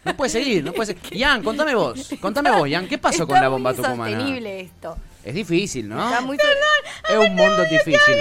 No 0.05 0.17
puede 0.17 0.31
seguir, 0.31 0.65
no 0.65 0.73
puede 0.73 0.95
seguir. 0.95 1.13
Ian, 1.19 1.43
contame 1.43 1.75
vos, 1.75 2.09
contame 2.21 2.51
vos, 2.51 2.69
Ian, 2.69 2.89
¿qué 2.89 2.97
pasó 2.99 3.27
con 3.27 3.41
la 3.41 3.49
bomba 3.49 3.73
muy 3.73 3.83
tucumana? 3.83 4.17
sostenible 4.17 4.61
esto. 4.61 4.97
Es 5.23 5.35
difícil, 5.35 5.87
¿no? 5.87 6.03
Está 6.03 6.23
muy 6.23 6.39
Es 6.39 7.19
un 7.19 7.35
mundo 7.35 7.63
difícil. 7.65 7.93
estas 7.95 8.15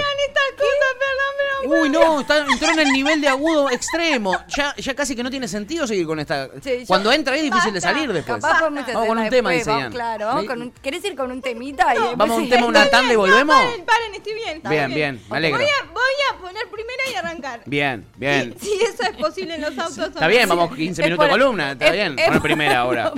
cosas, 0.54 0.94
perdón, 0.98 1.34
pero... 1.62 1.82
Uy, 1.82 1.88
no, 1.88 2.20
está, 2.20 2.44
entró 2.46 2.70
en 2.72 2.78
el 2.80 2.88
nivel 2.92 3.22
de 3.22 3.28
agudo 3.28 3.70
extremo. 3.70 4.36
Ya, 4.48 4.74
ya 4.76 4.94
casi 4.94 5.16
que 5.16 5.22
no 5.22 5.30
tiene 5.30 5.48
sentido 5.48 5.86
seguir 5.86 6.06
con 6.06 6.20
esta. 6.20 6.50
Sí, 6.62 6.80
yo- 6.80 6.86
Cuando 6.86 7.10
entra 7.10 7.34
es 7.36 7.42
difícil 7.42 7.72
de 7.72 7.80
Basta. 7.80 7.88
salir 7.94 8.12
después. 8.12 8.42
Capaz 8.42 8.58
podemos 8.58 8.84
Vamos 8.86 9.06
con 9.06 9.18
hacerla 9.18 9.22
un 9.24 9.30
tema, 9.30 9.50
después, 9.50 9.58
dice 9.58 9.70
vamos, 9.70 9.82
Ian. 9.84 9.92
Claro, 9.92 10.26
vamos 10.26 10.42
Me- 10.42 10.48
con 10.48 10.62
un, 10.62 10.70
¿querés 10.72 11.04
ir 11.06 11.16
con 11.16 11.30
un 11.32 11.40
temita? 11.40 11.84
Y 11.94 11.98
después 11.98 12.16
Vamos 12.18 12.36
a 12.36 12.40
un 12.42 12.48
tema, 12.50 12.66
una 12.66 12.90
tanda 12.90 13.12
y 13.14 13.16
volvemos. 13.16 13.56
Paren, 13.56 13.84
paren, 13.86 14.14
estoy 14.14 14.34
bien. 14.34 14.56
estoy 14.58 14.70
Bien, 14.70 14.94
bien, 14.94 15.22
me 15.30 15.36
alegro. 15.38 15.58
Voy 15.58 15.66
a, 15.68 15.84
voy 15.92 16.02
a 16.34 16.38
poner 16.38 16.68
primera 16.70 17.02
y 17.10 17.14
arrancar. 17.14 17.62
Bien, 17.64 18.06
bien. 18.16 18.54
Si, 18.60 18.66
si 18.66 18.99
eso 19.00 19.10
es 19.10 19.16
posible 19.16 19.54
en 19.54 19.60
los 19.62 19.78
autos. 19.78 19.98
Está 20.08 20.26
bien, 20.28 20.48
vamos 20.48 20.74
15 20.74 21.02
Es 21.02 21.06
minutos 21.06 21.26
de 21.26 21.30
columna, 21.30 21.72
está 21.72 21.86
es- 21.86 21.92
bien. 21.92 22.18
es 22.18 22.26
Poner 22.26 22.42
primera 22.42 22.78
ahora. 22.80 23.12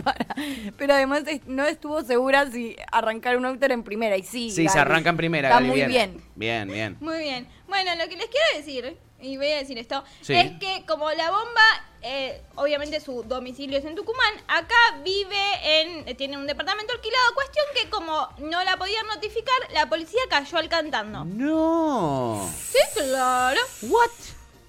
Pero 0.76 0.94
además 0.94 1.22
no 1.46 1.64
estuvo 1.66 2.02
segura 2.02 2.50
si 2.50 2.76
arrancar 2.90 3.36
un 3.36 3.46
auto 3.46 3.64
era 3.64 3.74
en 3.74 3.82
primera. 3.82 4.16
Y 4.16 4.22
sí, 4.22 4.50
Sí, 4.50 4.68
se 4.68 4.78
arranca 4.78 5.10
en 5.10 5.16
primera, 5.16 5.48
Está 5.48 5.56
Gali, 5.60 5.68
muy 5.68 5.82
bien. 5.84 6.22
Bien, 6.34 6.68
bien. 6.68 6.96
Muy 7.00 7.18
bien. 7.18 7.48
Bueno, 7.68 7.90
lo 7.96 8.08
que 8.08 8.16
les 8.16 8.26
quiero 8.26 8.46
decir, 8.56 8.96
y 9.20 9.36
voy 9.36 9.50
a 9.52 9.56
decir 9.58 9.78
esto, 9.78 10.04
Sí. 10.20 10.34
es 10.34 10.52
que 10.58 10.84
como 10.86 11.10
la 11.12 11.30
bomba, 11.30 11.62
eh, 12.02 12.42
obviamente 12.56 13.00
su 13.00 13.22
domicilio 13.22 13.78
es 13.78 13.84
en 13.84 13.94
Tucumán, 13.94 14.34
acá 14.48 14.74
vive 15.04 15.36
en, 15.64 16.06
eh, 16.08 16.14
tiene 16.14 16.36
un 16.36 16.46
departamento 16.46 16.92
alquilado, 16.92 17.32
cuestión 17.34 17.64
que 17.74 17.88
como 17.88 18.28
no 18.40 18.62
la 18.64 18.76
podían 18.76 19.06
notificar, 19.06 19.54
la 19.72 19.88
policía 19.88 20.20
cayó 20.28 20.58
al 20.58 20.68
cantando. 20.68 21.24
No. 21.24 22.50
Sí, 22.58 22.78
claro. 22.94 23.60
What? 23.82 24.10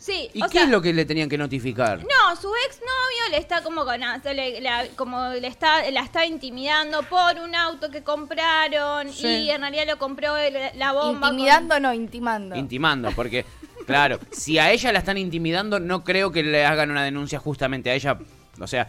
Sí, 0.04 0.30
¿Y 0.34 0.44
o 0.44 0.48
qué 0.48 0.52
sea, 0.52 0.64
es 0.64 0.70
lo 0.70 0.82
que 0.82 0.92
le 0.92 1.06
tenían 1.06 1.30
que 1.30 1.38
notificar? 1.38 2.00
No, 2.00 2.36
su 2.36 2.52
exnovio 2.68 3.30
le 3.32 3.38
está 3.38 3.64
como 3.64 3.86
con 3.86 4.02
le, 4.02 4.60
la- 4.60 4.86
como 4.98 5.30
le 5.30 5.48
está 5.48 5.90
la 5.92 6.02
está 6.02 6.26
intimidando 6.26 7.04
por 7.04 7.40
un 7.40 7.56
auto 7.56 7.90
que 7.90 8.04
compraron 8.04 9.14
Sí. 9.14 9.26
y 9.28 9.50
en 9.50 9.62
realidad 9.62 9.86
lo 9.88 9.98
compró 9.98 10.36
el- 10.36 10.78
la 10.78 10.92
bomba. 10.92 11.30
con- 11.30 11.40
Intimidando 11.40 11.80
no, 11.80 11.94
intimando. 11.94 12.54
Intimando, 12.58 13.12
porque, 13.16 13.46
claro, 13.88 14.20
si 14.32 14.60
a 14.60 14.72
ella 14.72 14.92
la 14.92 15.00
están 15.00 15.18
intimidando, 15.18 15.80
no 15.80 16.04
creo 16.04 16.34
que 16.34 16.44
le 16.44 16.66
hagan 16.66 16.92
una 16.92 17.06
denuncia 17.06 17.40
justamente 17.40 17.90
a 17.90 17.94
ella. 17.94 18.18
O 18.60 18.68
sea, 18.68 18.88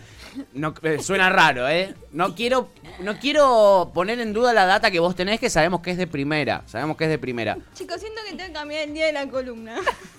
no, 0.53 0.75
eh, 0.83 0.99
suena 1.01 1.31
raro, 1.31 1.67
¿eh? 1.69 1.95
No 2.13 2.35
quiero, 2.35 2.69
no 3.01 3.19
quiero 3.21 3.93
poner 3.95 4.19
en 4.21 4.33
duda 4.33 4.53
la 4.53 4.67
data 4.67 4.91
que 4.91 4.99
vos 4.99 5.15
tenés, 5.15 5.39
que 5.41 5.49
sabemos 5.49 5.81
que 5.81 5.93
es 5.93 5.97
de 5.97 6.07
primera. 6.09 6.63
Sabemos 6.67 6.97
que 6.99 7.05
es 7.05 7.11
de 7.11 7.19
primera. 7.19 7.57
Chicos, 7.73 8.01
siento 8.01 8.21
que 8.29 8.35
tengo 8.35 8.49
que 8.49 8.53
cambiar 8.53 8.83
el 8.83 8.93
día 8.93 9.07
de 9.07 9.13
la 9.13 9.29
columna. 9.29 9.77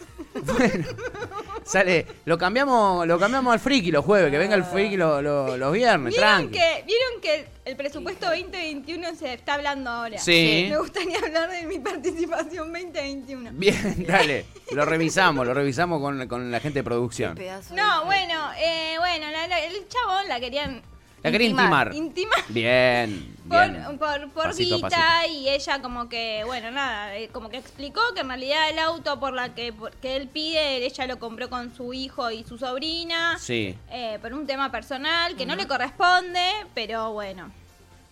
Sale, 1.64 2.06
lo 2.25 2.38
cambiamos, 2.38 3.08
lo 3.08 3.18
cambiamos 3.18 3.52
al 3.54 3.60
friki 3.60 3.90
los 3.92 4.06
jueves, 4.06 4.30
que 4.32 4.38
venga 4.38 4.56
el 4.56 4.64
friki 4.64 4.98
lo- 4.98 5.20
lo- 5.22 5.58
los 5.58 5.74
viernes, 5.74 6.14
¿Vieron 6.14 6.30
tranqui. 6.52 6.52
que, 6.54 6.84
¿Vieron 6.86 7.22
que 7.22 7.48
el 7.66 7.75
presupuesto 7.75 8.28
2021 8.28 9.16
se 9.16 9.34
está 9.34 9.56
hablando 9.56 9.90
ahora? 9.90 10.20
Sí. 10.20 10.68
Me 10.70 10.78
gustaría 10.78 11.18
hablar 11.18 11.50
de 11.50 11.64
mi 11.66 11.80
participación 11.80 12.72
2021. 12.72 13.50
Bien, 13.54 14.06
dale, 14.08 14.46
lo 14.74 14.86
revisamos, 14.86 15.46
lo 15.48 15.56
revisamos 15.56 16.00
con, 16.02 16.28
con 16.28 16.52
la 16.52 16.60
gente 16.60 16.80
de 16.80 16.84
producción. 16.84 17.34
Pedazo 17.34 17.74
de- 17.74 17.82
No, 17.82 18.06
bueno, 18.06 18.52
eh, 18.60 18.96
bueno, 19.00 19.32
la- 19.32 19.48
la- 19.48 19.60
el 19.66 19.88
chabón 19.88 20.28
la 20.30 20.40
querían 20.40 20.84
La 21.25 21.32
quería 21.32 21.50
intimar. 21.50 21.94
intimar 21.94 22.39
Bien, 22.50 23.36
por, 23.50 23.72
bien. 23.72 23.98
por, 23.98 24.29
por 24.32 24.44
Pasito 24.44 24.79
pasito. 24.79 25.01
y 25.32 25.50
ella 25.50 25.82
como 25.82 26.08
que, 26.08 26.44
bueno, 26.46 26.72
nada, 26.72 27.15
eh, 27.17 27.29
como 27.32 27.50
que 27.50 27.58
explicó 27.58 28.01
que 28.13 28.22
en 28.22 28.27
realidad 28.27 28.70
el 28.70 28.79
auto 28.79 29.20
por 29.20 29.34
la 29.34 29.53
que, 29.55 29.74
por- 29.74 29.91
que 29.94 30.15
él 30.15 30.27
pide, 30.27 30.86
ella 30.86 31.08
lo 31.08 31.17
compró 31.20 31.50
con 31.50 31.75
su 31.75 31.94
hijo 31.94 32.29
y 32.32 32.44
su 32.44 32.58
sobrina. 32.58 33.38
Sí, 33.39 33.75
eh, 33.89 34.20
por 34.22 34.34
un 34.34 34.46
tema 34.46 34.72
personal 34.72 35.36
que 35.36 35.46
no 35.46 35.55
le 35.55 35.67
corresponde, 35.67 36.48
pero 36.74 37.12
bueno. 37.13 37.51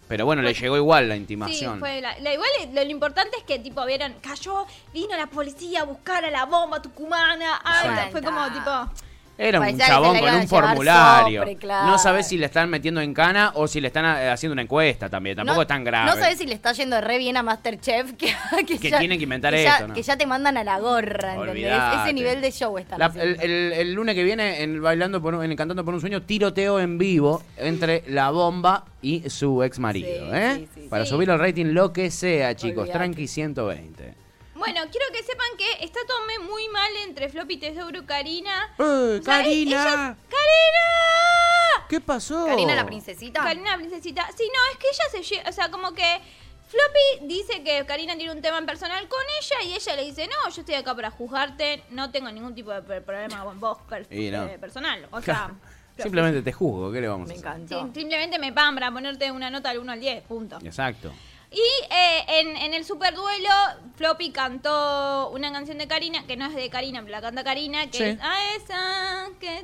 pero 0.07 0.25
bueno, 0.25 0.41
le 0.41 0.53
llegó 0.53 0.75
igual 0.77 1.07
la 1.09 1.15
Sí, 1.15 1.21
intimación. 1.21 1.79
fue 1.79 2.01
la, 2.01 2.17
la- 2.19 2.33
igual 2.33 2.49
lo, 2.73 2.83
lo 2.83 2.89
importante 2.89 3.37
es 3.37 3.43
que 3.43 3.59
tipo 3.59 3.85
vieron, 3.85 4.13
cayó, 4.21 4.65
vino 4.93 5.15
la 5.17 5.27
policía 5.27 5.81
a 5.81 5.83
buscar 5.85 6.25
a 6.25 6.31
la 6.31 6.45
bomba 6.45 6.81
tucumana, 6.81 7.61
ah, 7.63 7.81
Sí. 8.05 8.11
fue 8.11 8.21
como 8.21 8.45
tipo, 8.51 9.03
Era 9.35 9.59
un 9.59 9.65
Parecía 9.65 9.85
que 9.85 9.91
chabón 9.91 10.07
se 10.09 10.13
la 10.13 10.19
con 10.19 10.27
iban 10.29 10.41
un 10.43 10.47
llevar 10.47 10.63
formulario. 10.63 11.41
sobre, 11.41 11.55
claro. 11.55 11.87
No 11.87 11.97
sabes 11.97 12.27
si 12.27 12.37
le 12.37 12.45
están 12.45 12.69
metiendo 12.69 13.01
en 13.01 13.13
cana 13.15 13.51
o 13.55 13.67
si 13.67 13.81
le 13.81 13.87
están 13.87 14.05
eh, 14.05 14.29
haciendo 14.29 14.53
una 14.53 14.61
encuesta 14.61 15.09
también. 15.09 15.35
Tampoco 15.35 15.63
es 15.63 15.67
tan 15.67 15.83
grave. 15.83 16.05
No 16.11 16.15
sabes 16.17 16.37
si 16.37 16.45
le 16.45 16.53
está 16.53 16.71
yendo 16.73 17.01
re 17.01 17.17
bien 17.17 17.35
a 17.37 17.41
Masterchef 17.43 18.13
que, 18.13 18.31
que, 18.67 18.77
tienen 18.91 19.17
que 19.17 19.23
inventar 19.23 19.53
ya- 19.55 19.73
esto, 19.73 19.87
¿no? 19.87 19.93
Que 19.95 20.03
ya 20.03 20.15
te 20.17 20.27
mandan 20.27 20.57
a 20.57 20.63
la 20.63 20.79
gorra, 20.79 21.33
¿entendés? 21.33 21.49
Olvidate. 21.65 22.03
Ese 22.03 22.13
nivel 22.13 22.41
de 22.41 22.51
show 22.51 22.77
está 22.77 22.97
La- 22.99 23.11
el, 23.15 23.37
el- 23.41 23.73
el 23.73 23.93
lunes 23.93 24.13
que 24.13 24.23
viene, 24.23 24.61
en 24.61 24.81
Bailando 24.81 25.19
por 25.21 25.33
un- 25.33 25.43
en 25.43 25.55
Cantando 25.55 25.83
por 25.83 25.95
un 25.95 25.99
Sueño, 26.01 26.21
tiroteo 26.21 26.79
en 26.79 26.97
vivo 26.99 27.41
entre 27.57 28.03
la 28.07 28.29
bomba 28.29 28.85
y 29.01 29.29
su 29.31 29.63
ex 29.63 29.79
marido. 29.79 30.07
Sí, 30.09 30.31
¿eh? 30.31 30.53
sí, 30.75 30.81
sí, 30.83 30.87
Para 30.89 31.05
sí. 31.05 31.09
subir 31.09 31.29
el 31.31 31.39
rating 31.39 31.65
lo 31.73 31.91
que 31.91 32.11
sea, 32.11 32.55
chicos. 32.55 32.83
Olvidate. 32.83 32.99
Tranqui 32.99 33.27
120. 33.27 34.13
Bueno, 34.55 34.81
quiero 34.91 35.05
que 35.11 35.23
sepan 35.23 35.47
que 35.57 35.83
está 35.85 35.99
todo 36.07 36.17
muy 36.49 36.67
mal 36.69 36.91
entre 37.03 37.29
Floppy 37.29 37.57
Tesouro 37.57 37.99
y 38.01 38.05
Karina. 38.05 38.73
¡Eh, 38.79 39.17
O 39.19 39.23
sea, 39.23 39.37
Karina! 39.37 39.81
ella- 39.83 40.17
¡Karina! 40.29 41.87
¿Qué 41.89 41.99
pasó? 42.01 42.45
Karina 42.45 42.75
la 42.75 42.85
princesita. 42.85 43.41
Karina 43.43 43.71
la 43.71 43.77
princesita. 43.77 44.27
Sí, 44.35 44.43
no, 44.53 44.71
es 44.71 44.77
que 44.77 44.87
ella 44.87 45.03
se 45.23 45.35
lle- 45.35 45.49
o 45.49 45.51
sea, 45.51 45.69
como 45.69 45.93
que 45.93 46.19
Floppy 46.67 47.27
dice 47.27 47.63
que 47.63 47.85
Karina 47.85 48.15
tiene 48.15 48.31
un 48.31 48.41
tema 48.41 48.57
en 48.57 48.65
personal 48.65 49.07
con 49.07 49.19
ella 49.39 49.69
y 49.69 49.75
ella 49.75 49.95
le 49.95 50.05
dice, 50.05 50.27
no, 50.27 50.49
yo 50.49 50.61
estoy 50.61 50.75
acá 50.75 50.95
para 50.95 51.11
juzgarte, 51.11 51.83
no 51.91 52.09
tengo 52.11 52.31
ningún 52.31 52.55
tipo 52.55 52.71
de 52.71 53.01
problema 53.01 53.43
con 53.43 53.59
vos 53.59 53.77
per- 53.87 54.07
no. 54.09 54.45
eh, 54.45 54.57
personal. 54.59 55.07
O 55.11 55.21
sea, 55.21 55.51
Simplemente 55.97 56.41
te 56.41 56.51
juzgo, 56.51 56.91
¿qué 56.91 57.01
le 57.01 57.07
vamos 57.07 57.27
Me 57.27 57.35
a 57.35 57.37
hacer? 57.37 57.47
encantó. 57.47 57.79
sim- 57.81 57.93
simplemente 57.93 58.39
me 58.39 58.51
pagan 58.51 58.73
para 58.73 58.91
ponerte 58.91 59.31
una 59.31 59.51
nota 59.51 59.69
del 59.69 59.77
1 59.77 59.91
al 59.91 59.99
10, 59.99 60.23
punto. 60.23 60.57
Exacto. 60.63 61.13
Y 61.53 61.93
eh, 61.93 62.25
en, 62.39 62.57
en 62.57 62.73
el 62.73 62.83
super 62.83 63.13
duelo, 63.13 63.49
Floppy 63.95 64.31
cantó 64.31 65.29
una 65.29 65.51
canción 65.51 65.77
de 65.77 65.87
Karina, 65.87 66.25
que 66.25 66.35
no 66.35 66.47
es 66.47 66.55
de 66.55 66.69
Karina, 66.69 67.01
pero 67.01 67.11
la 67.11 67.21
canta 67.21 67.43
Karina, 67.43 67.85
que 67.91 67.97
Sí. 67.97 68.03
es 68.05 68.19
a 68.21 68.55
esa, 68.55 69.29
que 69.39 69.63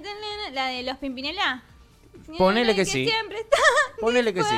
la 0.53 0.67
de 0.67 0.83
los 0.83 0.97
Pimpinela. 0.97 1.63
Ponele 2.37 2.75
que 2.75 2.85
sí. 2.85 3.05
Siempre 3.07 3.39
está 3.39 3.57
Ponele 3.99 4.33
que 4.33 4.43
sí. 4.43 4.55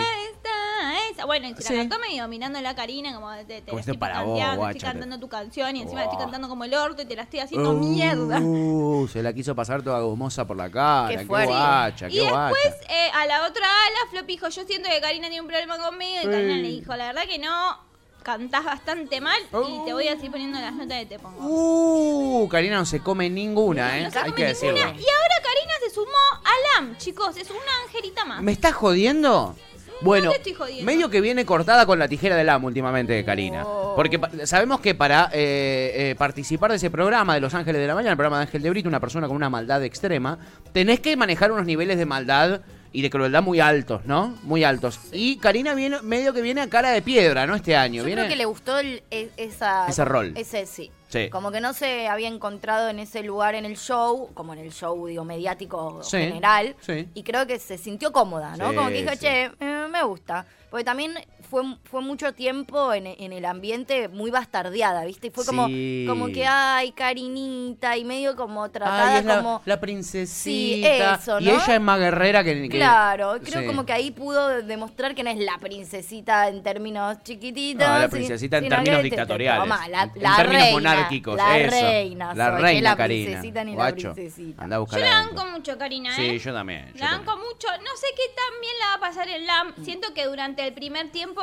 esa. 1.12 1.26
Bueno, 1.26 1.48
y 1.48 1.54
se 1.56 1.62
Sí. 1.64 1.74
la 1.76 1.80
cantó 1.82 2.00
medio 2.00 2.28
mirando 2.28 2.60
la 2.62 2.76
Karina, 2.76 3.14
como 3.14 3.30
te, 3.36 3.44
te 3.46 3.62
Como 3.64 3.76
la 3.78 3.80
esto 3.82 3.92
estoy 3.92 3.98
para 3.98 4.24
vos, 4.24 4.38
guacha, 4.40 4.56
estoy 4.72 4.80
te- 4.80 4.86
cantando 4.86 5.20
tu 5.20 5.30
canción 5.30 5.76
y 5.76 5.82
encima 5.82 6.00
la 6.02 6.06
estoy 6.06 6.18
Oh. 6.18 6.24
cantando 6.24 6.50
como 6.50 6.64
el 6.64 6.74
orto 6.74 7.02
y 7.04 7.06
te 7.06 7.16
la 7.16 7.24
estoy 7.24 7.40
haciendo 7.42 7.72
Uh, 7.72 7.78
mierda. 7.78 8.40
se 9.12 9.22
la 9.24 9.34
quiso 9.34 9.56
pasar 9.56 9.84
toda 9.84 10.00
gomosa 10.02 10.46
por 10.48 10.58
la 10.58 10.70
cara. 10.72 11.10
Qué 11.10 11.18
Qué, 11.18 11.26
fuerte. 11.26 11.48
guacha, 11.54 12.08
Y 12.08 12.14
qué 12.14 12.20
después 12.22 12.40
guacha. 12.64 12.94
eh, 12.94 13.12
a 13.14 13.26
la 13.28 13.46
otra 13.48 13.66
ala, 13.66 13.98
Floppy 14.12 14.34
dijo, 14.34 14.48
yo 14.50 14.64
siento 14.64 14.90
que 14.90 15.00
Karina 15.02 15.28
tiene 15.28 15.42
un 15.42 15.48
problema 15.48 15.78
conmigo. 15.78 16.22
Y 16.24 16.26
Karina 16.26 16.56
Sí. 16.56 16.62
le 16.62 16.68
dijo, 16.70 16.96
la 16.96 17.06
verdad 17.08 17.24
que 17.30 17.38
no, 17.40 17.78
cantás 18.24 18.64
bastante 18.66 19.20
mal 19.22 19.40
y 19.52 19.86
te 19.86 19.94
voy 19.94 20.08
a 20.08 20.16
seguir 20.16 20.32
poniendo 20.32 20.60
las 20.60 20.74
notas 20.74 21.00
que 21.00 21.06
te 21.06 21.20
pongo. 21.20 21.38
Uh, 21.42 22.48
Karina 22.50 22.78
no 22.78 22.86
se 22.86 23.00
come 23.00 23.30
ninguna, 23.30 23.98
¿eh? 24.00 24.04
No 24.04 24.12
se 24.12 24.20
Hay 24.20 24.26
come 24.26 24.36
que 24.36 24.46
decirlo. 24.46 24.76
ninguna. 24.76 24.92
Y 25.00 25.04
ahora 25.06 25.36
Karina 25.44 25.74
se 25.88 25.90
sumó 25.94 26.08
a 26.44 26.80
LAM, 26.82 26.98
chicos, 26.98 27.36
es 27.38 27.50
una 27.50 27.60
angelita 27.86 28.26
más. 28.26 28.42
¿Me 28.42 28.52
estás 28.52 28.74
jodiendo? 28.74 29.56
Bueno, 30.04 30.32
te 30.32 30.38
estoy 30.38 30.54
jodiendo. 30.56 30.84
medio 30.86 31.10
que 31.12 31.22
viene 31.22 31.46
cortada 31.46 31.86
con 31.86 32.00
la 32.00 32.08
tijera 32.08 32.36
del 32.36 32.50
amo 32.50 32.68
últimamente 32.68 33.14
de 33.14 33.24
Karina. 33.24 33.64
Porque 33.96 34.18
pa- 34.18 34.32
sabemos 34.48 34.80
que 34.80 34.96
para 34.96 35.30
eh, 35.32 35.92
eh, 36.12 36.16
participar 36.18 36.72
de 36.72 36.78
ese 36.78 36.90
programa 36.90 37.36
de 37.36 37.40
Los 37.42 37.54
Ángeles 37.54 37.80
de 37.82 37.88
la 37.88 37.94
Mañana, 37.94 38.12
el 38.12 38.18
programa 38.18 38.38
de 38.38 38.44
Ángel 38.46 38.64
de 38.64 38.70
Brito, 38.72 38.90
una 38.90 39.00
persona 39.00 39.28
con 39.28 39.36
una 39.36 39.50
maldad 39.52 39.84
extrema, 39.84 40.40
tenés 40.74 41.02
que 41.02 41.16
manejar 41.16 41.52
unos 41.52 41.68
niveles 41.68 42.00
de 42.00 42.08
maldad 42.08 42.62
y 42.94 43.02
de 43.02 43.10
crueldad 43.10 43.42
muy 43.42 43.60
altos, 43.60 44.02
¿no? 44.06 44.38
Muy 44.44 44.64
altos. 44.64 45.00
Y 45.14 45.38
Karina 45.38 45.74
viene 45.74 46.02
medio 46.02 46.34
que 46.34 46.42
viene 46.42 46.62
a 46.62 46.70
cara 46.70 46.90
de 46.92 47.02
piedra, 47.02 47.48
¿no? 47.48 47.56
Este 47.56 47.76
año. 47.76 48.02
Yo 48.02 48.06
viene... 48.06 48.22
creo 48.22 48.30
que 48.32 48.36
le 48.36 48.46
gustó 48.46 48.80
el- 48.80 49.02
e- 49.12 49.30
esa, 49.38 49.88
Ese 49.88 50.04
rol. 50.06 50.34
Ese 50.36 50.66
sí. 50.66 50.92
Sí. 51.10 51.30
Como 51.30 51.52
que 51.52 51.60
no 51.60 51.74
se 51.74 52.08
había 52.08 52.28
encontrado 52.30 52.88
en 52.90 53.00
ese 53.00 53.22
lugar 53.24 53.54
en 53.56 53.66
el 53.66 53.76
show, 53.78 54.30
como 54.34 54.54
en 54.54 54.60
el 54.60 54.72
show, 54.72 55.08
digo, 55.08 55.26
mediático 55.26 56.02
Sí, 56.04 56.18
general. 56.18 56.76
sí. 56.82 57.08
Y 57.14 57.24
creo 57.24 57.46
que 57.48 57.60
se 57.60 57.78
sintió 57.78 58.12
cómoda, 58.14 58.56
¿no? 58.56 58.74
Como 58.74 58.88
que 58.88 59.02
dijo, 59.04 59.12
che, 59.20 59.52
eh, 59.60 59.88
me 59.92 60.04
gusta. 60.04 60.46
Porque 60.72 60.84
también 60.86 61.14
fue, 61.50 61.64
fue 61.84 62.02
mucho 62.02 62.34
tiempo 62.34 62.94
en, 62.94 63.06
en 63.06 63.34
el 63.34 63.44
ambiente 63.44 64.08
muy 64.08 64.32
bastardeada, 64.32 65.04
¿viste? 65.04 65.28
Y 65.28 65.30
fue 65.30 65.46
como, 65.46 65.68
Sí. 65.68 66.06
como 66.08 66.28
que, 66.28 66.46
ay, 66.48 66.94
Karinita, 66.94 67.98
y 67.98 68.06
medio 68.06 68.38
como 68.38 68.72
tratada 68.72 69.14
Ay, 69.16 69.20
es 69.20 69.26
la, 69.26 69.38
como... 69.38 69.62
la 69.66 69.80
princesita. 69.82 71.18
Sí, 71.18 71.22
eso, 71.22 71.40
Y 71.42 71.46
¿no? 71.46 71.52
ella 71.52 71.76
es 71.76 71.82
más 71.82 72.00
guerrera 72.00 72.44
que... 72.46 72.70
que- 72.70 72.70
Claro, 72.78 73.34
creo 73.44 73.62
Sí. 73.62 73.68
como 73.68 73.86
que 73.86 73.92
ahí 73.94 74.12
pudo 74.12 74.62
demostrar 74.62 75.14
que 75.14 75.24
no 75.24 75.30
es 75.30 75.40
la 75.40 75.58
princesita 75.60 76.48
en 76.48 76.64
términos 76.64 77.18
chiquititos. 77.24 77.86
No, 77.86 78.00
la 78.00 78.06
sí, 78.06 78.12
princesita 78.12 78.58
en 78.60 78.70
términos 78.70 78.86
que 78.86 78.92
te- 78.96 79.02
te- 79.02 79.10
dictatoriales. 79.10 79.62
toma, 79.64 79.88
la, 79.90 80.04
En 80.04 80.22
la 80.24 80.36
términos 80.38 80.62
reina, 80.64 80.72
monárquicos, 80.72 81.36
La 81.36 81.60
eso. 81.60 81.72
reina, 81.82 82.34
La 82.34 82.52
reina 82.58 82.90
la 82.92 82.96
Karina. 82.96 83.26
princesita 83.26 83.64
ni 83.66 83.74
Guacho, 83.74 84.08
la 84.08 84.14
princesita. 84.14 84.64
Andá 84.64 84.76
a 84.78 84.80
buscar 84.80 85.00
Yo 85.00 85.06
la 85.06 85.12
banco 85.26 85.46
mucho, 85.48 85.78
Karina, 85.78 86.12
¿eh? 86.12 86.16
Sí, 86.16 86.40
yo 86.40 86.54
también. 86.54 86.86
yo 86.94 87.00
La 87.00 87.10
también. 87.10 87.26
banco 87.26 87.38
mucho. 87.40 87.68
No 87.84 87.98
sé 87.98 88.08
qué 88.16 88.34
tan 88.34 88.62
bien 88.62 88.74
la 88.80 88.86
va 88.88 88.94
a 88.94 89.00
pasar 89.10 89.28
el 89.28 89.46
LAM. 89.46 89.74
Siento 89.84 90.14
que 90.14 90.26
durante 90.26 90.61
el 90.68 90.74
primer 90.74 91.12
tiempo. 91.12 91.42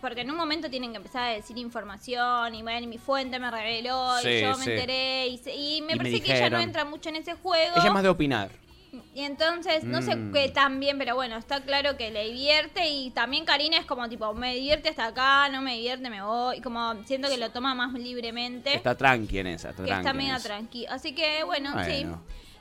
porque 0.00 0.22
en 0.22 0.30
un 0.32 0.36
momento 0.36 0.68
tienen 0.68 0.90
que 0.90 0.96
empezar 0.96 1.28
a 1.30 1.32
decir 1.34 1.56
información 1.58 2.54
y 2.56 2.62
bueno, 2.62 2.80
y 2.80 2.86
mi 2.88 2.98
fuente 2.98 3.38
me 3.38 3.48
reveló 3.52 4.18
Sí, 4.20 4.28
y 4.28 4.40
yo 4.40 4.56
me 4.58 4.64
sí. 4.64 4.70
enteré 4.72 5.28
y, 5.28 5.38
se- 5.38 5.54
y 5.54 5.80
me 5.82 5.92
Y 5.92 5.96
me 5.96 5.96
parece 5.98 6.20
que 6.22 6.36
ella 6.36 6.50
no 6.50 6.58
entra 6.58 6.84
mucho 6.84 7.08
en 7.10 7.16
ese 7.16 7.34
juego. 7.34 7.76
Ella 7.76 7.86
es 7.86 7.92
más 7.92 8.02
de 8.02 8.08
opinar. 8.08 8.50
Y 9.12 9.22
entonces, 9.22 9.84
no 9.84 10.02
sé 10.02 10.14
Mm. 10.16 10.32
qué 10.32 10.48
tan 10.48 10.78
bien, 10.80 10.98
pero 10.98 11.14
bueno, 11.16 11.36
está 11.36 11.60
claro 11.62 11.96
que 11.96 12.10
le 12.10 12.24
divierte 12.26 12.88
y 12.88 13.10
también 13.10 13.44
Karina 13.44 13.76
es 13.78 13.86
como 13.86 14.08
tipo, 14.08 14.34
me 14.34 14.54
divierte 14.54 14.88
hasta 14.88 15.06
acá, 15.06 15.48
no 15.50 15.62
me 15.62 15.74
divierte, 15.76 16.10
me 16.10 16.22
voy. 16.22 16.60
Como 16.60 17.02
siento 17.04 17.28
que 17.28 17.36
lo 17.36 17.50
toma 17.50 17.74
más 17.76 17.92
libremente. 17.92 18.74
Está 18.74 18.96
tranqui 18.96 19.38
en 19.38 19.46
esa. 19.48 19.70
Está 19.70 19.82
que 19.84 19.88
tranqui 19.88 20.00
está 20.00 20.10
en 20.10 20.16
medio 20.16 20.34
esa. 20.36 20.48
tranqui. 20.48 20.86
Así 20.86 21.12
que 21.14 21.42
bueno, 21.44 21.70
sí. 21.84 22.06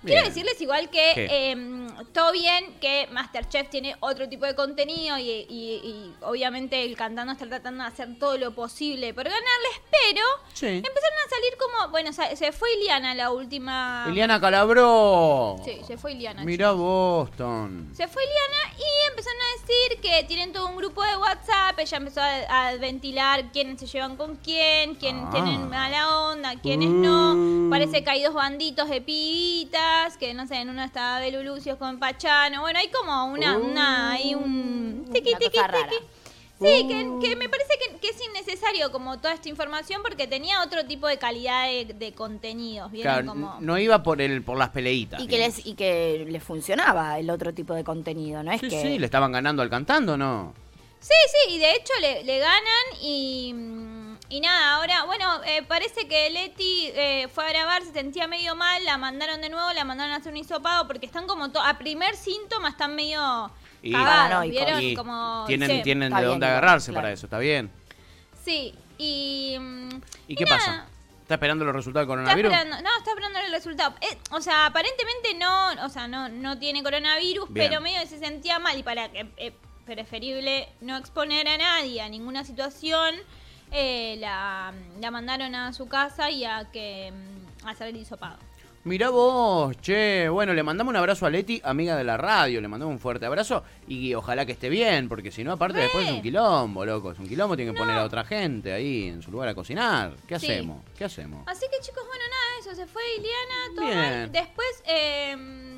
Quiero 0.03 0.22
bien. 0.22 0.25
decirles 0.33 0.62
igual 0.62 0.89
que 0.89 1.13
eh, 1.15 1.88
todo 2.13 2.31
bien 2.31 2.75
que 2.79 3.07
Masterchef 3.12 3.69
tiene 3.69 3.95
otro 4.01 4.27
tipo 4.29 4.45
de 4.45 4.55
contenido 4.55 5.17
y, 5.17 5.29
y- 5.29 5.81
y 5.83 6.13
obviamente 6.22 6.83
el 6.83 6.95
cantando 6.95 7.33
está 7.33 7.48
tratando 7.48 7.83
de 7.83 7.89
hacer 7.89 8.19
todo 8.19 8.38
lo 8.38 8.51
posible 8.53 9.13
por 9.13 9.24
ganarles, 9.24 9.81
pero 9.91 10.22
Sí. 10.53 10.67
empezaron 10.67 11.17
a 11.25 11.29
salir 11.29 11.53
como, 11.60 11.91
bueno, 11.91 12.12
se, 12.13 12.36
se 12.36 12.51
fue 12.51 12.74
Iliana 12.75 13.15
la 13.15 13.31
última... 13.31 14.05
Eliana 14.07 14.39
Calabró. 14.39 15.57
Sí, 15.63 15.79
se 15.88 15.98
fue 15.98 16.13
Iliana. 16.13 16.43
Mirá 16.43 16.72
Boston. 16.72 17.89
Se 17.95 18.07
fue 18.07 18.24
Iliana 18.24 18.77
y 18.77 19.10
empezaron 19.10 19.39
a 19.41 19.62
decir 19.62 20.01
que 20.01 20.24
tienen 20.27 20.51
todo 20.53 20.67
un 20.67 20.75
grupo 20.77 21.03
de 21.03 21.15
WhatsApp. 21.17 21.79
Ella 21.79 21.98
empezó 21.98 22.22
a, 22.22 22.67
a 22.69 22.75
ventilar 22.77 23.51
quiénes 23.51 23.79
se 23.79 23.88
llevan 23.88 24.15
con 24.17 24.36
quién, 24.38 24.95
quiénes 24.95 25.24
Ah. 25.27 25.29
tienen 25.31 25.69
mala 25.69 26.17
onda, 26.27 26.55
quiénes 26.62 26.89
no. 26.89 27.33
Uh. 27.36 27.69
Parece 27.69 28.03
que 28.03 28.10
hay 28.10 28.24
dos 28.24 28.33
banditos 28.33 28.89
de 28.89 29.01
que 30.19 30.33
no 30.33 30.47
sé, 30.47 30.55
en 30.57 30.69
una 30.69 30.85
estaba 30.85 31.19
Belu 31.19 31.43
Lucios 31.43 31.77
con 31.77 32.00
Pachano. 32.00 32.62
Bueno, 32.62 32.79
hay 32.79 32.89
como 32.89 33.25
una, 33.25 33.57
una, 33.57 34.12
hay 34.12 34.35
un 34.35 35.05
tiqui, 35.12 35.29
Una 35.29 35.39
tiqui, 35.39 35.57
cosa 35.57 35.67
rara. 35.67 35.89
tiqui. 35.89 36.03
Sí, 36.59 36.88
que, 36.88 37.27
que 37.27 37.35
me 37.35 37.50
parece 37.50 37.73
que, 37.77 37.97
que 37.97 38.07
es 38.09 38.17
innecesario 38.29 38.89
como 38.91 39.17
toda 39.19 39.33
esta 39.33 39.50
información 39.50 40.01
porque 40.01 40.27
tenía 40.27 40.62
otro 40.63 40.85
tipo 40.85 41.07
de 41.07 41.17
calidad 41.17 41.65
de, 41.67 41.93
de 41.93 42.13
contenidos. 42.13 42.89
¿vieron? 42.91 43.13
Claro, 43.13 43.27
como... 43.27 43.57
no 43.59 43.77
iba 43.77 44.01
por 44.01 44.21
el 44.21 44.43
por 44.43 44.57
las 44.57 44.69
peleitas. 44.69 45.19
Y 45.21 45.27
que, 45.27 45.35
digamos. 45.35 45.57
les, 45.57 45.65
y 45.65 45.73
que 45.73 46.25
les 46.29 46.41
funcionaba 46.43 47.19
el 47.19 47.29
otro 47.31 47.53
tipo 47.53 47.73
de 47.73 47.83
contenido, 47.83 48.43
¿no? 48.43 48.51
Es 48.53 48.62
Sí, 48.62 48.69
que 48.69 48.81
sí, 48.81 48.97
le 49.00 49.05
estaban 49.05 49.31
ganando 49.33 49.62
al 49.62 49.69
cantando, 49.69 50.15
¿no? 50.15 50.53
Sí, 51.01 51.12
sí, 51.27 51.55
y 51.55 51.59
de 51.59 51.75
hecho 51.75 51.91
le, 52.00 52.23
le 52.23 52.39
ganan 52.39 52.85
y, 53.01 53.51
mm, 53.53 53.92
y 54.35 54.41
nada, 54.41 54.75
ahora, 54.75 55.03
bueno, 55.03 55.43
eh, 55.45 55.61
parece 55.67 56.07
que 56.07 56.29
Leti 56.29 56.87
eh, 56.95 57.27
fue 57.33 57.45
a 57.45 57.49
grabar, 57.49 57.83
se 57.83 57.91
sentía 57.93 58.25
medio 58.27 58.55
mal, 58.55 58.83
la 58.83 58.97
mandaron 58.97 59.41
de 59.41 59.49
nuevo, 59.49 59.71
la 59.73 59.83
mandaron 59.83 60.11
a 60.13 60.17
hacer 60.17 60.31
un 60.31 60.37
hisopado 60.37 60.87
porque 60.87 61.05
están 61.05 61.27
como, 61.27 61.51
to- 61.51 61.61
a 61.61 61.77
primer 61.77 62.15
síntoma 62.15 62.69
están 62.69 62.95
medio 62.95 63.51
Y- 63.81 63.91
cagados, 63.91 64.13
Paranoicos. 64.23 64.65
¿vieron? 64.65 64.81
Y 64.81 64.95
como, 64.95 65.43
tienen 65.47 65.69
sí, 65.69 65.81
tienen 65.83 66.03
está 66.07 66.15
de 66.17 66.21
bien 66.23 66.31
dónde 66.31 66.45
agarrarse 66.47 66.91
claro. 66.91 67.03
para 67.03 67.13
eso, 67.13 67.25
está 67.27 67.37
bien. 67.37 67.71
sí, 68.43 68.73
y... 68.97 69.55
mm, 69.59 69.89
¿Y 70.27 70.35
qué 70.35 70.45
nada, 70.45 70.57
pasa? 70.57 70.85
¿Está 71.21 71.35
esperando 71.35 71.63
los 71.65 71.75
resultados 71.75 72.07
del 72.07 72.19
Está 72.19 72.31
coronavirus? 72.33 72.51
esperando, 72.53 72.89
no, 72.89 72.97
está 72.97 73.09
esperando 73.11 73.39
el 73.39 73.51
resultado. 73.51 73.95
Eh, 74.01 74.17
o 74.31 74.41
sea, 74.41 74.65
aparentemente 74.65 75.35
no, 75.35 75.85
o 75.85 75.89
sea, 75.89 76.07
no, 76.07 76.27
no 76.29 76.57
tiene 76.59 76.81
coronavirus, 76.83 77.51
Bien. 77.53 77.69
pero 77.69 77.81
medio 77.81 78.01
que 78.01 78.07
se 78.07 78.19
sentía 78.19 78.59
mal 78.59 78.77
y 78.77 78.83
para 78.83 79.09
que 79.11 79.27
eh, 79.37 79.53
preferible 79.85 80.67
no 80.81 80.97
exponer 80.97 81.47
a 81.47 81.57
nadie 81.57 82.01
a 82.01 82.09
ninguna 82.09 82.43
situación, 82.43 83.15
eh, 83.73 84.15
la, 84.19 84.71
la 85.01 85.11
mandaron 85.11 85.53
a 85.55 85.73
su 85.73 85.87
casa 85.87 86.29
y 86.29 86.45
a 86.45 86.69
que 86.71 87.11
mm, 87.11 87.67
a 87.67 87.71
hacer 87.71 87.89
el 87.89 87.97
hisopado. 87.97 88.37
Mirá 88.85 89.09
vos, 89.11 89.77
che. 89.79 90.27
Bueno, 90.27 90.53
le 90.53 90.61
mandamos 90.61 90.91
un 90.91 90.97
abrazo 90.97 91.25
a 91.25 91.29
Leti, 91.29 91.61
amiga 91.63 91.95
de 91.95 92.03
la 92.03 92.17
radio. 92.17 92.59
Le 92.59 92.67
mandamos 92.67 92.91
un 92.91 92.99
fuerte 92.99 93.25
abrazo 93.25 93.63
y 93.87 94.13
ojalá 94.13 94.45
que 94.45 94.51
esté 94.51 94.67
bien, 94.67 95.07
porque 95.07 95.31
si 95.31 95.41
no, 95.45 95.53
aparte, 95.53 95.77
Re. 95.77 95.83
después 95.83 96.05
es 96.05 96.11
un 96.11 96.21
quilombo, 96.21 96.83
loco. 96.85 97.11
Es 97.13 97.19
un 97.19 97.25
quilombo, 97.29 97.55
tiene 97.55 97.71
que 97.71 97.77
poner 97.77 97.97
a 97.97 98.03
otra 98.03 98.25
gente 98.25 98.73
ahí 98.73 99.07
en 99.07 99.21
su 99.21 99.31
lugar 99.31 99.47
a 99.47 99.55
cocinar. 99.55 100.13
¿Qué 100.27 100.37
Sí. 100.37 100.47
hacemos? 100.51 100.83
¿Qué 100.97 101.05
hacemos? 101.05 101.43
Así 101.47 101.65
que 101.71 101.79
chicos, 101.79 102.03
bueno, 102.05 102.23
nada, 102.29 102.59
eso, 102.59 102.75
se 102.75 102.85
fue 102.85 103.01
Iliana, 103.17 103.75
todo 103.75 103.85
Bien. 103.85 103.97
mal. 104.19 104.31
Después, 104.33 104.83
eh, 104.85 105.72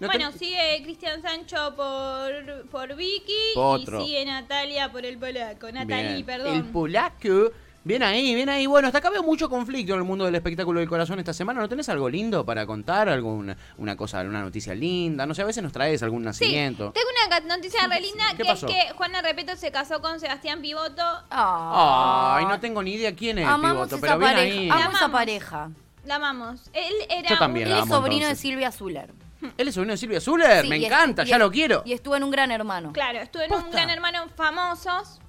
No 0.00 0.08
bueno, 0.08 0.30
te- 0.32 0.38
sigue 0.38 0.82
Cristian 0.82 1.22
Sancho 1.22 1.74
por, 1.74 2.66
por 2.70 2.94
Vicky 2.96 3.32
Otro. 3.56 4.02
y 4.02 4.06
sigue 4.06 4.24
Natalia 4.26 4.92
por 4.92 5.04
el 5.06 5.16
polaco. 5.18 5.70
Natalie, 5.72 6.14
Bien. 6.14 6.26
perdón. 6.26 6.54
El 6.56 6.64
polaco. 6.64 7.50
Bien 7.84 8.02
ahí, 8.02 8.34
bien 8.34 8.48
ahí. 8.48 8.66
Bueno, 8.66 8.88
hasta 8.88 8.98
acá 8.98 9.10
veo 9.10 9.22
mucho 9.22 9.48
conflicto 9.48 9.92
en 9.94 10.00
el 10.00 10.04
mundo 10.04 10.24
del 10.24 10.34
espectáculo 10.34 10.80
del 10.80 10.88
corazón 10.88 11.20
esta 11.20 11.32
semana. 11.32 11.60
¿No 11.60 11.68
tenés 11.68 11.88
algo 11.88 12.10
lindo 12.10 12.44
para 12.44 12.66
contar? 12.66 13.08
¿Alguna 13.08 13.56
una 13.78 13.96
cosa, 13.96 14.18
alguna 14.18 14.40
noticia 14.42 14.74
linda? 14.74 15.24
No 15.24 15.34
sé, 15.36 15.42
a 15.42 15.44
veces 15.44 15.62
nos 15.62 15.70
traes 15.72 16.02
algún 16.02 16.22
Sí, 16.22 16.24
nacimiento. 16.26 16.90
tengo 16.92 17.06
una 17.28 17.56
noticia 17.56 17.86
re 17.86 18.00
linda 18.00 18.24
¿Qué 18.32 18.38
que 18.38 18.44
pasó? 18.44 18.66
es 18.66 18.74
que 18.74 18.92
Juana 18.94 19.22
Repeto 19.22 19.54
se 19.54 19.70
casó 19.70 20.00
con 20.02 20.18
Sebastián 20.18 20.60
Pivoto. 20.60 21.02
Ay, 21.30 22.44
no 22.46 22.58
tengo 22.58 22.82
ni 22.82 22.94
idea 22.94 23.14
quién 23.14 23.38
es 23.38 23.46
Amamos 23.46 23.86
pivoto, 23.88 24.00
pero 24.00 24.18
bien 24.18 24.32
pareja. 24.32 24.52
ahí. 24.60 24.68
Amo 24.68 24.80
esa 24.80 24.88
Amamos. 24.88 25.10
pareja. 25.12 25.70
La 26.04 26.14
amamos. 26.16 26.60
Él 26.72 26.92
era 27.08 27.28
Yo 27.30 27.38
también 27.38 27.66
Él 27.68 27.70
la 27.72 27.76
es 27.78 27.82
amo, 27.84 27.94
sobrino 27.96 28.22
entonces. 28.22 28.38
de 28.42 28.48
Silvia 28.48 28.72
Zuller. 28.72 29.12
Él 29.56 29.68
es 29.68 29.74
sobrino 29.74 29.92
de 29.92 29.96
Silvia 29.98 30.20
Zuller, 30.20 30.62
Sí, 30.62 30.68
me 30.68 30.78
y 30.78 30.84
encanta, 30.86 31.22
y 31.24 31.26
ya 31.26 31.38
lo 31.38 31.50
quiero. 31.50 31.82
Y 31.84 31.92
estuvo 31.92 32.16
en 32.16 32.22
un 32.24 32.30
gran 32.30 32.50
hermano. 32.50 32.92
Claro, 32.92 33.18
estuvo 33.20 33.42
en 33.42 33.52
un 33.52 33.60
Posta. 33.62 33.76
gran 33.76 33.90
hermano 33.90 34.26
famosos. 34.36 35.20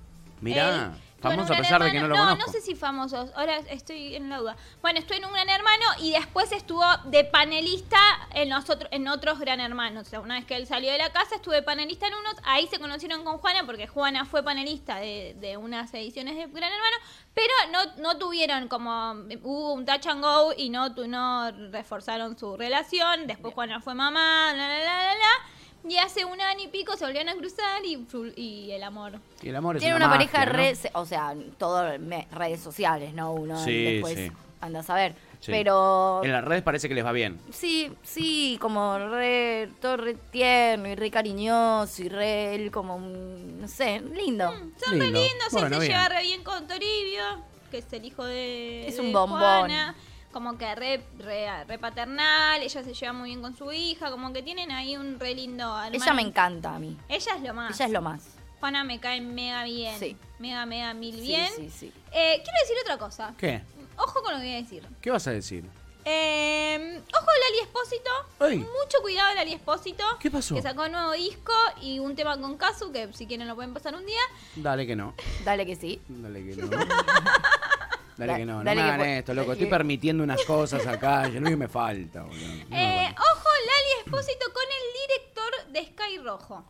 Mirá, 0.41 0.69
Él 0.69 0.91
famoso 1.19 1.53
a 1.53 1.57
pesar 1.57 1.83
de 1.83 1.91
que 1.91 1.99
no 1.99 2.07
lo 2.07 2.15
Hermano- 2.15 2.31
conozco. 2.37 2.51
No, 2.51 2.53
sé 2.53 2.61
si 2.65 2.75
famosos. 2.75 3.31
Ahora 3.35 3.57
estoy 3.69 4.15
en 4.15 4.29
la 4.29 4.37
duda. 4.37 4.55
Bueno, 4.81 4.99
estuvo 4.99 5.17
en 5.17 5.25
un 5.25 5.33
gran 5.33 5.49
hermano 5.49 5.85
y 5.99 6.11
después 6.11 6.51
estuvo 6.51 6.83
de 7.05 7.23
panelista 7.23 7.97
en, 8.33 8.49
los 8.49 8.69
otro- 8.69 8.87
en 8.91 9.07
otros 9.07 9.39
gran 9.39 9.59
hermanos. 9.59 10.07
O 10.07 10.09
sea, 10.09 10.19
una 10.19 10.35
vez 10.35 10.45
que 10.45 10.55
él 10.55 10.67
salió 10.67 10.91
de 10.91 10.97
la 10.99 11.11
casa, 11.11 11.35
estuve 11.35 11.61
panelista 11.63 12.07
en 12.07 12.13
unos. 12.13 12.35
Ahí 12.43 12.67
se 12.67 12.79
conocieron 12.79 13.23
con 13.23 13.39
Juana 13.39 13.65
porque 13.65 13.87
Juana 13.87 14.25
fue 14.25 14.43
panelista 14.43 14.97
de, 14.97 15.35
de 15.39 15.57
unas 15.57 15.93
ediciones 15.93 16.35
de 16.35 16.45
Gran 16.47 16.71
Hermano. 16.71 16.97
Pero 17.33 17.53
no, 17.71 18.01
no 18.01 18.17
tuvieron 18.17 18.67
como. 18.67 19.11
Hubo 19.43 19.73
un 19.73 19.85
touch 19.85 20.07
and 20.07 20.23
go 20.23 20.53
y 20.55 20.69
no, 20.69 20.93
tu- 20.93 21.07
no 21.07 21.51
reforzaron 21.71 22.37
su 22.37 22.57
relación. 22.57 23.27
Después 23.27 23.53
Juana 23.53 23.81
fue 23.81 23.93
mamá, 23.95 24.53
la, 24.53 24.67
la, 24.67 24.77
la, 24.79 25.03
la, 25.03 25.13
la. 25.15 25.56
Y 25.87 25.97
hace 25.97 26.25
un 26.25 26.39
año 26.41 26.63
y 26.63 26.67
pico 26.67 26.97
se 26.97 27.05
volvieron 27.05 27.29
a 27.29 27.35
cruzar 27.35 27.83
y, 27.85 28.05
y 28.35 28.71
el 28.71 28.83
amor. 28.83 29.13
Y 29.41 29.49
el 29.49 29.55
amor 29.55 29.77
es 29.77 29.81
Tiene 29.81 29.95
una, 29.95 30.09
pareja 30.09 30.39
magia, 30.39 30.51
¿no? 30.53 30.57
re- 30.57 30.91
o 30.93 31.05
sea, 31.05 31.33
todo 31.57 31.97
me- 31.99 32.27
redes 32.31 32.59
sociales, 32.59 33.13
¿no? 33.13 33.33
Uno 33.33 33.63
Sí, 33.63 33.83
después 33.93 34.15
sí. 34.15 34.31
anda 34.61 34.79
a 34.81 34.83
saber. 34.83 35.15
Sí. 35.39 35.51
Pero 35.51 36.21
En 36.23 36.31
las 36.31 36.43
redes 36.43 36.63
parece 36.63 36.89
que 36.89 36.95
les 36.95 37.05
va 37.05 37.11
bien. 37.11 37.39
sí, 37.51 37.91
sí, 38.03 38.57
como 38.59 38.97
re, 38.97 39.69
todo 39.79 39.97
re 39.97 40.15
tierno 40.15 40.87
y 40.89 40.95
re 40.95 41.11
cariñoso 41.11 42.01
y 42.01 42.09
re, 42.09 42.55
él 42.55 42.71
como, 42.71 42.97
no 42.99 43.67
sé, 43.67 43.99
lindo. 44.15 44.49
Son 44.83 44.99
re 44.99 45.05
Lindo. 45.05 45.19
lindos, 45.19 45.53
él 45.53 45.59
Bueno, 45.59 45.75
se 45.75 45.79
bien. 45.81 45.91
lleva 45.91 46.09
re 46.09 46.23
bien 46.23 46.43
con 46.43 46.67
Toribio, 46.67 47.23
que 47.69 47.77
es 47.77 47.93
el 47.93 48.05
hijo 48.05 48.25
de. 48.25 48.87
Es 48.87 48.95
de 48.95 49.01
un 49.03 49.13
bombón. 49.13 49.39
Juana. 49.39 49.95
Como 50.37 50.55
que 50.55 50.75
re, 50.75 51.03
re, 51.17 51.63
re 51.63 51.79
paternal, 51.79 52.61
ella 52.61 52.83
se 52.83 52.93
lleva 52.93 53.11
muy 53.11 53.29
bien 53.29 53.41
con 53.41 53.57
su 53.57 53.71
hija, 53.71 54.11
como 54.11 54.31
que 54.33 54.43
tienen 54.43 54.69
ahí 54.69 54.95
un 54.95 55.19
re 55.19 55.33
lindo 55.33 55.63
hermano. 55.63 55.95
Ella 55.95 56.13
me 56.13 56.21
encanta 56.21 56.75
a 56.75 56.79
mí. 56.79 56.95
Ella 57.09 57.31
es 57.37 57.41
lo 57.41 57.55
más. 57.55 57.73
Ella 57.75 57.85
es 57.87 57.91
lo 57.91 58.01
más. 58.03 58.23
Juana 58.59 58.83
me 58.83 58.99
cae 58.99 59.19
mega 59.19 59.63
bien. 59.63 59.97
Sí. 59.97 60.15
Mega, 60.37 60.67
mega 60.67 60.93
mil 60.93 61.15
Sí, 61.15 61.21
bien. 61.21 61.51
sí, 61.55 61.71
sí. 61.71 61.87
Eh, 62.11 62.35
quiero 62.43 62.59
decir 62.61 62.75
otra 62.83 62.99
cosa. 62.99 63.33
¿Qué? 63.35 63.63
Ojo 63.97 64.21
con 64.21 64.31
lo 64.33 64.39
que 64.39 64.45
voy 64.45 64.53
a 64.53 64.57
decir. 64.61 64.87
¿Qué 65.01 65.09
vas 65.09 65.25
a 65.25 65.31
decir? 65.31 65.65
Eh, 66.05 67.01
ojo 67.19 67.25
Lali 67.25 67.59
Espósito. 67.63 68.11
Ey. 68.41 68.57
Mucho 68.59 69.01
cuidado 69.01 69.33
Lali 69.33 69.53
Espósito. 69.53 70.03
¿Qué 70.19 70.29
pasó? 70.29 70.53
Que 70.53 70.61
sacó 70.61 70.83
un 70.83 70.91
nuevo 70.91 71.13
disco 71.13 71.51
y 71.81 71.97
un 71.97 72.15
tema 72.15 72.39
con 72.39 72.57
Kazu, 72.57 72.91
que 72.91 73.11
si 73.11 73.25
quieren 73.25 73.47
lo 73.47 73.55
pueden 73.55 73.73
pasar 73.73 73.95
un 73.95 74.05
día. 74.05 74.21
Dale 74.55 74.85
que 74.85 74.95
no. 74.95 75.15
Dale 75.43 75.65
que 75.65 75.75
sí. 75.75 75.99
Dale 76.07 76.45
que 76.45 76.55
no. 76.61 76.69
Dale 78.17 78.31
Da- 78.33 78.37
que 78.37 78.45
no, 78.45 78.63
no 78.63 78.75
me 78.75 78.81
hagan 78.81 79.01
esto, 79.01 79.33
loco. 79.33 79.51
Estoy 79.53 79.67
que- 79.67 79.71
permitiendo 79.71 80.23
unas 80.23 80.41
cosas 80.45 80.85
acá. 80.87 81.27
Yo 81.27 81.41
que 81.43 81.55
me 81.55 81.67
falta, 81.67 82.23
boludo. 82.23 82.47
No, 82.69 82.75
Eh, 82.77 83.15
ojo, 83.17 83.49
Lali 83.65 84.03
Espósito 84.05 84.45
con 84.53 84.63
el 84.63 85.07
director 85.07 85.71
de 85.73 85.85
Sky 85.85 86.17
Rojo. 86.23 86.65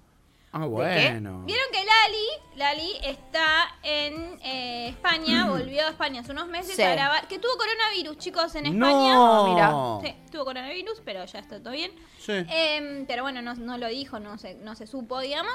Ah, 0.54 0.66
bueno. 0.66 1.44
Vieron 1.46 1.66
que 1.72 1.78
Lali, 1.86 2.56
Lali 2.56 2.92
está 3.04 3.68
en 3.84 4.40
eh, 4.44 4.88
España, 4.90 5.46
volvió 5.50 5.86
a 5.86 5.90
España 5.90 6.22
hace 6.22 6.32
unos 6.32 6.48
meses 6.48 6.76
Sí. 6.76 6.82
a 6.82 6.92
grabar, 6.94 7.28
que 7.28 7.38
tuvo 7.38 7.52
coronavirus, 7.58 8.18
chicos, 8.18 8.56
en 8.56 8.66
España. 8.68 9.14
No. 9.14 10.02
Sí, 10.04 10.16
tuvo 10.32 10.46
coronavirus, 10.46 11.02
pero 11.06 11.24
ya 11.26 11.40
está 11.40 11.60
todo 11.62 11.74
bien. 11.74 11.92
Sí. 12.18 12.32
Em, 12.50 13.06
pero 13.06 13.24
bueno, 13.24 13.42
no, 13.42 13.54
no 13.56 13.78
lo 13.78 13.88
dijo, 13.88 14.20
no 14.20 14.38
se, 14.38 14.56
no 14.56 14.74
se 14.76 14.88
supo, 14.88 15.20
digamos. 15.20 15.54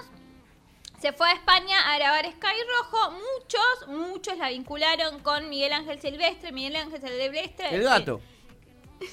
Se 1.03 1.13
fue 1.13 1.29
a 1.29 1.33
España 1.33 1.93
a 1.93 1.99
grabar 1.99 2.25
Sky 2.25 2.57
Rojo. 2.79 3.11
Muchos, 3.11 3.89
muchos 3.89 4.39
la 4.39 4.49
vincularon 4.51 5.19
con 5.19 5.49
Miguel 5.51 5.73
Ángel 5.73 6.01
Silvestre. 6.01 6.53
Miguel 6.53 6.77
Ángel 6.77 7.01
Silvestre. 7.01 7.75
El 7.75 7.83
gato. 7.83 8.21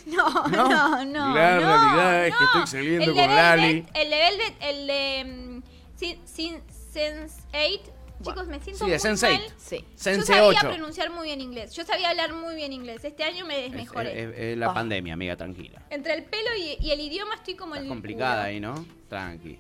No, 0.06 0.30
¿No? 0.50 0.70
no, 0.70 1.04
no. 1.06 1.34
La 1.36 1.56
no, 1.56 1.62
realidad 1.62 2.26
es 2.28 2.34
que 2.36 2.40
no. 2.44 2.46
estoy 2.64 2.68
saliendo 2.68 3.06
El 3.06 3.14
con 3.18 3.36
Lali. 3.36 3.86
El 3.96 4.10
de 4.12 4.16
Velvet, 4.18 4.56
el 4.62 4.88
de 4.88 5.24
mm, 5.26 5.62
Sin, 5.96 6.28
Sin- 6.28 6.62
Sense8. 6.94 7.82
Chicos, 8.24 8.48
me 8.48 8.60
siento 8.60 8.86
Sí, 8.86 8.92
de 8.92 8.98
muy 9.00 9.08
Sense8. 9.18 9.32
mal. 9.32 9.54
Sí. 9.58 9.78
Yo 9.80 9.86
Sense 9.96 10.26
sabía 10.28 10.44
8. 10.48 10.60
pronunciar 10.68 11.10
muy 11.10 11.26
bien 11.26 11.42
inglés. 11.42 11.74
Yo 11.74 11.84
sabía 11.86 12.10
hablar 12.12 12.34
muy 12.34 12.54
bien 12.54 12.72
inglés. 12.72 13.04
Este 13.04 13.24
año 13.24 13.48
me 13.48 13.66
Es, 13.66 13.72
desmejoré. 13.72 14.24
es- 14.30 14.38
es 14.38 14.58
la 14.60 14.72
pandemia, 14.76 15.16
amiga, 15.16 15.36
tranquila. 15.36 15.82
Entre 15.90 16.14
el 16.14 16.24
pelo 16.26 16.50
y, 16.56 16.78
y 16.86 16.92
el 16.92 17.00
idioma 17.00 17.34
estoy 17.34 17.56
como 17.56 17.74
Estás 17.74 17.84
el 17.86 17.90
complicada 17.90 18.36
culo. 18.44 18.48
ahí, 18.48 18.60
¿no? 18.60 18.86
Tranqui. 19.10 19.58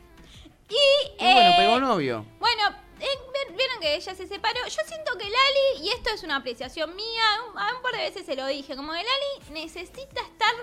Y, 0.69 1.23
Y 1.25 1.34
bueno, 1.34 1.49
eh, 1.51 1.55
pegó 1.58 1.79
novio. 1.79 2.25
Bueno, 2.39 2.62
eh, 2.99 3.05
vi- 3.49 3.55
vieron 3.55 3.79
que 3.79 3.95
ella 3.95 4.15
se 4.15 4.27
separó. 4.27 4.60
Yo 4.65 4.82
siento 4.88 5.17
que 5.17 5.23
Lali, 5.25 5.84
y 5.86 5.89
esto 5.89 6.10
es 6.13 6.23
una 6.23 6.38
apreciación 6.38 6.95
mía, 6.95 7.23
un, 7.47 7.82
par 7.82 7.91
de 7.93 7.99
veces 7.99 8.25
se 8.25 8.36
lo 8.36 8.45
dije, 8.47 8.75
como 8.75 8.91
que 8.93 8.99
Lali 8.99 9.51
necesita 9.51 10.21
estar 10.21 10.53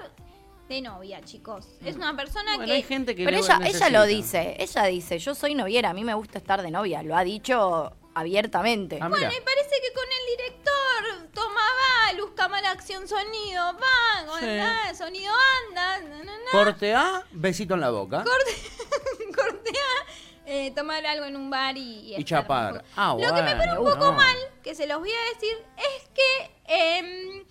de 0.68 0.80
novia, 0.80 1.20
chicos. 1.24 1.66
Es 1.84 1.96
una 1.96 2.14
persona 2.16 2.56
Bueno, 2.56 2.66
que... 2.66 2.72
hay 2.72 2.82
gente 2.82 3.14
que 3.14 3.24
Pero 3.24 3.38
lo 3.38 3.44
ella, 3.44 3.58
ella 3.64 3.88
lo 3.90 4.04
dice, 4.04 4.56
ella 4.58 4.84
dice, 4.84 5.18
yo 5.18 5.34
soy 5.34 5.54
noviera, 5.54 5.90
a 5.90 5.94
mí 5.94 6.02
me 6.04 6.14
gusta 6.14 6.38
estar 6.38 6.62
de 6.62 6.70
novia, 6.70 7.02
lo 7.02 7.16
ha 7.16 7.22
dicho 7.24 7.92
abiertamente. 8.14 8.98
Ah, 9.00 9.08
Bueno, 9.08 9.26
y 9.26 9.40
parece 9.42 9.70
que 9.80 9.92
con 9.92 10.04
el 10.04 10.36
director 10.38 11.28
tomaba 11.34 12.12
luz, 12.16 12.30
cámara, 12.34 12.70
acción, 12.72 13.06
sonido, 13.06 13.62
va, 13.74 14.26
con 14.26 14.40
Sí. 14.40 14.96
sonido 14.96 15.32
anda, 15.68 16.00
na, 16.00 16.18
na, 16.24 16.32
na. 16.38 16.50
Corte 16.50 16.94
A, 16.94 17.24
besito 17.30 17.74
en 17.74 17.80
la 17.80 17.90
boca. 17.90 18.24
cortea, 18.24 18.65
tomar 20.70 21.04
algo 21.06 21.24
en 21.24 21.36
un 21.36 21.50
bar 21.50 21.76
y, 21.76 21.80
y, 21.80 22.10
Y 22.10 22.14
estar 22.14 22.42
chapar. 22.42 22.84
Ah, 22.96 23.16
Lo 23.18 23.34
que 23.34 23.42
me 23.42 23.56
pone 23.56 23.78
un 23.78 23.84
poco 23.84 24.12
mal, 24.12 24.36
que 24.62 24.74
se 24.74 24.86
los 24.86 24.98
voy 24.98 25.10
a 25.10 25.34
decir, 25.34 25.56
es 25.76 26.08
que 26.14 26.50
em, 26.66 27.44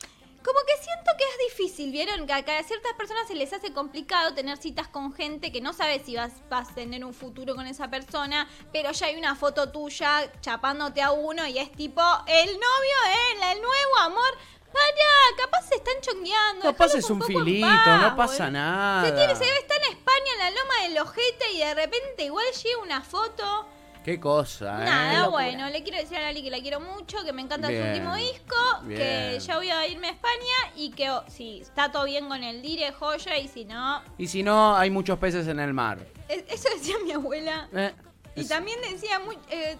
como 0.45 0.59
que 0.59 0.77
siento 0.83 1.11
que 1.17 1.23
es 1.23 1.57
difícil, 1.57 1.91
¿vieron? 1.91 2.27
Que 2.27 2.33
a, 2.33 2.63
ciertas 2.63 2.93
personas 2.95 3.27
se 3.27 3.33
les 3.33 3.51
hace 3.51 3.73
complicado 3.73 4.35
tener 4.35 4.57
citas 4.57 4.87
con 4.87 5.11
gente 5.11 5.51
que 5.51 5.59
no 5.59 5.73
sabe 5.73 5.99
si 6.05 6.15
vas, 6.15 6.33
vas 6.49 6.69
a 6.69 6.75
tener 6.75 7.03
un 7.03 7.15
futuro 7.15 7.55
con 7.55 7.65
esa 7.65 7.89
persona, 7.89 8.47
pero 8.71 8.91
ya 8.91 9.07
hay 9.07 9.15
una 9.15 9.33
foto 9.33 9.71
tuya 9.71 10.31
chapándote 10.41 11.01
a 11.01 11.11
uno 11.11 11.47
y 11.47 11.57
es 11.57 11.71
tipo 11.71 12.01
el 12.27 12.45
novio, 12.45 12.97
¿eh? 13.09 13.53
el 13.53 13.61
nuevo 13.61 13.97
amor. 14.01 14.37
Para, 14.75 15.45
capaz 15.45 15.69
se 15.69 15.75
están 15.75 15.95
chongueando. 16.01 16.61
Capaz 16.63 16.95
es 16.95 17.09
un 17.09 17.21
filito, 17.21 17.65
paz, 17.65 18.01
no 18.01 18.15
pasa 18.17 18.51
nada. 18.51 19.05
Se, 19.05 19.11
tiene, 19.13 19.31
España, 19.31 19.49
en 19.49 19.65
la 20.49 20.51
loma 20.51 20.73
del 20.87 20.97
ojete, 20.99 21.53
y 21.53 21.59
de 21.59 21.73
repente 21.73 22.23
igual 22.25 22.45
llega 22.63 22.77
una 22.81 23.01
foto. 23.01 23.67
Qué 24.03 24.19
cosa, 24.19 24.81
¿eh? 24.83 24.85
Nada, 24.85 25.27
bueno, 25.29 25.67
le 25.69 25.81
quiero 25.81 25.97
decir 25.97 26.17
a 26.17 26.21
Lali 26.21 26.43
que 26.43 26.51
la 26.51 26.59
quiero 26.61 26.79
mucho, 26.79 27.23
que 27.25 27.33
me 27.33 27.41
encanta 27.41 27.69
Bien, 27.69 27.81
su 27.81 27.89
último 27.89 28.15
disco, 28.15 28.55
bien. 28.83 28.99
que 28.99 29.39
ya 29.39 29.57
voy 29.57 29.69
a 29.71 29.87
irme 29.87 30.09
a 30.09 30.11
España 30.11 30.71
y 30.75 30.91
que 30.91 31.09
oh, 31.09 31.23
si 31.27 31.61
está 31.61 31.91
todo 31.91 32.05
bien 32.05 32.27
con 32.27 32.43
el 32.43 32.61
dire, 32.61 32.91
joya, 32.91 33.35
y 33.39 33.47
si 33.47 33.65
no... 33.65 34.03
Y 34.19 34.27
si 34.27 34.43
no, 34.43 34.75
hay 34.77 34.91
muchos 34.91 35.17
peces 35.17 35.47
en 35.47 35.59
el 35.59 35.73
mar. 35.73 35.97
es- 36.29 36.43
Eso 36.49 36.69
decía 36.75 36.95
mi 37.03 37.13
abuela. 37.13 37.67
Eh, 37.73 37.93
Y 38.35 38.41
es- 38.41 38.47
también 38.47 38.77
decía, 38.81 39.17
muy, 39.17 39.39
eh, 39.49 39.75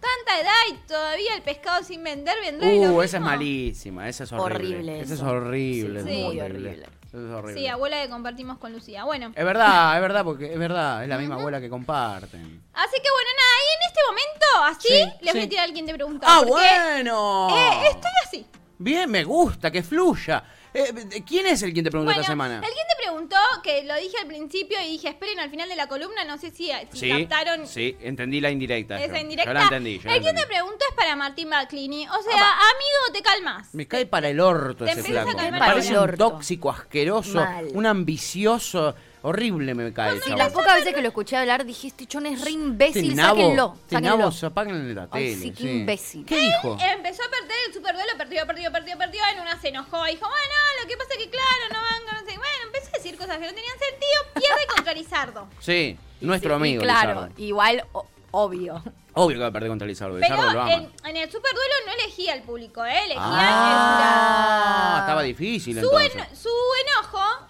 tanta 0.00 0.40
edad 0.40 0.52
y 0.70 0.74
todavía 0.88 1.34
el 1.36 1.42
pescado 1.42 1.84
sin 1.84 2.02
vender 2.02 2.36
vendrá 2.40 2.72
y 2.72 2.82
lo 2.82 2.92
Uh, 2.94 3.02
esa 3.02 3.18
es 3.18 3.22
malísima, 3.22 4.08
esa 4.08 4.24
es 4.24 4.32
horrible. 4.32 4.74
Horrible 4.76 5.00
Esa 5.00 5.14
es 5.14 5.20
eso. 5.20 5.28
horrible, 5.28 6.02
Sí, 6.02 6.08
es 6.08 6.24
muy 6.24 6.40
horrible. 6.40 6.86
Eso 7.16 7.26
es 7.28 7.32
horrible. 7.32 7.60
Sí, 7.60 7.66
abuela 7.66 8.02
que 8.02 8.10
compartimos 8.10 8.58
con 8.58 8.72
Lucía. 8.74 9.04
Bueno, 9.04 9.32
Es 9.34 9.44
verdad, 9.44 9.94
es 9.96 10.02
verdad, 10.02 10.22
porque 10.24 10.52
es 10.52 10.58
verdad, 10.58 11.02
es 11.02 11.08
la 11.08 11.16
misma 11.16 11.36
abuela 11.36 11.60
que 11.60 11.70
comparten. 11.70 12.62
así 12.74 12.96
que 13.02 13.08
bueno, 13.10 13.30
nada, 13.36 13.56
y 13.64 13.74
en 13.74 13.88
este 13.88 14.00
momento, 14.06 14.46
así, 14.64 14.88
Sí, 14.88 15.24
les 15.24 15.32
voy 15.32 15.40
sí. 15.42 15.46
a 15.46 15.48
tirar 15.48 15.64
al 15.64 15.72
quien 15.72 15.86
te 15.86 15.94
preguntó. 15.94 16.26
¡Ah, 16.28 16.42
bueno! 16.46 17.48
eh, 17.56 17.86
estoy 17.90 18.10
así. 18.26 18.46
Bien, 18.78 19.10
me 19.10 19.24
gusta, 19.24 19.70
que 19.70 19.82
fluya. 19.82 20.44
Eh, 20.78 21.22
¿Quién 21.26 21.46
es 21.46 21.62
el 21.62 21.72
quien 21.72 21.84
te 21.84 21.90
preguntó 21.90 22.08
Bueno, 22.10 22.20
esta 22.20 22.32
semana? 22.32 22.56
alguien 22.56 22.86
te 22.90 23.02
preguntó, 23.02 23.36
que 23.62 23.82
lo 23.84 23.94
dije 23.96 24.18
al 24.20 24.26
principio 24.26 24.76
y 24.84 24.90
dije, 24.92 25.08
esperen 25.08 25.38
al 25.40 25.48
final 25.48 25.68
de 25.70 25.76
la 25.76 25.86
columna, 25.88 26.24
no 26.24 26.36
sé 26.36 26.50
si, 26.50 26.70
si 26.92 26.98
Sí, 26.98 27.08
captaron 27.08 27.66
sí, 27.66 27.96
entendí 28.00 28.40
la 28.40 28.50
indirecta. 28.50 29.02
esa 29.02 29.14
yo. 29.14 29.20
indirecta. 29.22 29.50
Yo 29.50 29.54
la 29.54 29.62
entendí, 29.64 29.98
yo 29.98 30.10
el 30.10 30.20
quien 30.20 30.36
te 30.36 30.46
preguntó 30.46 30.84
es 30.90 30.94
para 30.94 31.16
Martín 31.16 31.48
Baclini. 31.48 32.06
O 32.06 32.22
sea, 32.22 32.34
amigo, 32.52 33.12
te 33.14 33.22
calmas. 33.22 33.74
Me 33.74 33.88
cae 33.88 34.04
para 34.06 34.28
el 34.28 34.38
orto 34.40 34.84
Te 34.84 34.90
ese 34.92 35.02
flaco. 35.04 35.30
Me 35.30 35.34
para 35.50 35.66
parece 35.66 35.94
el 35.94 35.98
un 35.98 36.16
tóxico, 36.16 36.70
asqueroso, 36.70 37.38
Mal. 37.42 37.68
un 37.72 37.86
ambicioso. 37.86 38.94
Horrible 39.28 39.74
me 39.74 39.92
cae. 39.92 40.14
Sí, 40.14 40.20
chabón. 40.24 40.38
las 40.38 40.52
pocas 40.52 40.74
veces 40.76 40.94
que 40.94 41.02
lo 41.02 41.08
escuché 41.08 41.36
hablar 41.36 41.64
dije, 41.64 41.88
este 41.88 42.06
chon 42.06 42.26
es 42.26 42.40
re 42.44 42.52
imbécil, 42.52 43.02
Este 43.10 43.14
nabo, 43.16 43.36
sáquenlo, 43.36 43.74
sáquenlo. 43.90 44.30
apáguenle 44.48 44.94
la 44.94 45.08
Ay, 45.10 45.24
tele. 45.34 45.42
sí, 45.42 45.50
qué 45.52 45.72
imbécil. 45.72 46.24
¿Qué 46.26 46.38
dijo? 46.38 46.78
Empezó 46.80 47.22
a 47.24 47.30
perder 47.30 47.56
el 47.66 47.74
superduelo, 47.74 48.12
perdió, 48.16 48.46
perdió, 48.46 48.70
perdió, 48.70 48.96
perdió. 48.98 49.20
En 49.34 49.40
una 49.40 49.60
se 49.60 49.68
enojó. 49.68 50.04
Dijo, 50.04 50.20
bueno, 50.28 50.54
lo 50.82 50.88
que 50.88 50.96
pasa 50.96 51.10
es 51.14 51.18
que, 51.18 51.30
claro, 51.30 51.64
no 51.72 51.80
van, 51.80 52.04
no 52.04 52.18
sé. 52.30 52.36
Bueno, 52.36 52.64
empezó 52.66 52.88
a 52.88 52.92
decir 52.98 53.16
cosas 53.16 53.38
que 53.38 53.46
no 53.46 53.52
tenían 53.54 53.76
sentido. 53.78 54.22
Pierde 54.34 54.66
contra 54.74 54.92
Lizardo. 55.00 55.48
Sí, 55.58 55.98
nuestro 56.20 56.50
Sí, 56.50 56.54
amigo. 56.56 56.82
claro, 56.82 57.12
Lizardo. 57.14 57.34
igual, 57.42 57.84
o- 57.92 58.06
obvio. 58.30 58.82
Obvio 59.18 59.38
que 59.38 59.42
va 59.42 59.48
a 59.48 59.50
perder 59.52 59.70
contra 59.70 59.88
Lizardo. 59.88 60.18
Pero 60.20 60.34
Lizardo 60.36 60.52
lo 60.52 60.60
ama. 60.62 60.72
en, 60.74 60.92
en 61.06 61.16
el 61.16 61.30
superduelo 61.32 61.74
no 61.86 61.92
elegía 61.92 62.34
al 62.34 62.42
público, 62.42 62.84
¿eh? 62.84 62.98
Elegía 63.06 63.22
Ah, 63.24 64.96
estaba 65.00 65.22
difícil. 65.22 65.74
Su, 65.80 65.86
entonces. 65.86 66.14
en- 66.14 66.36
su 66.36 66.48
enojo, 66.48 66.75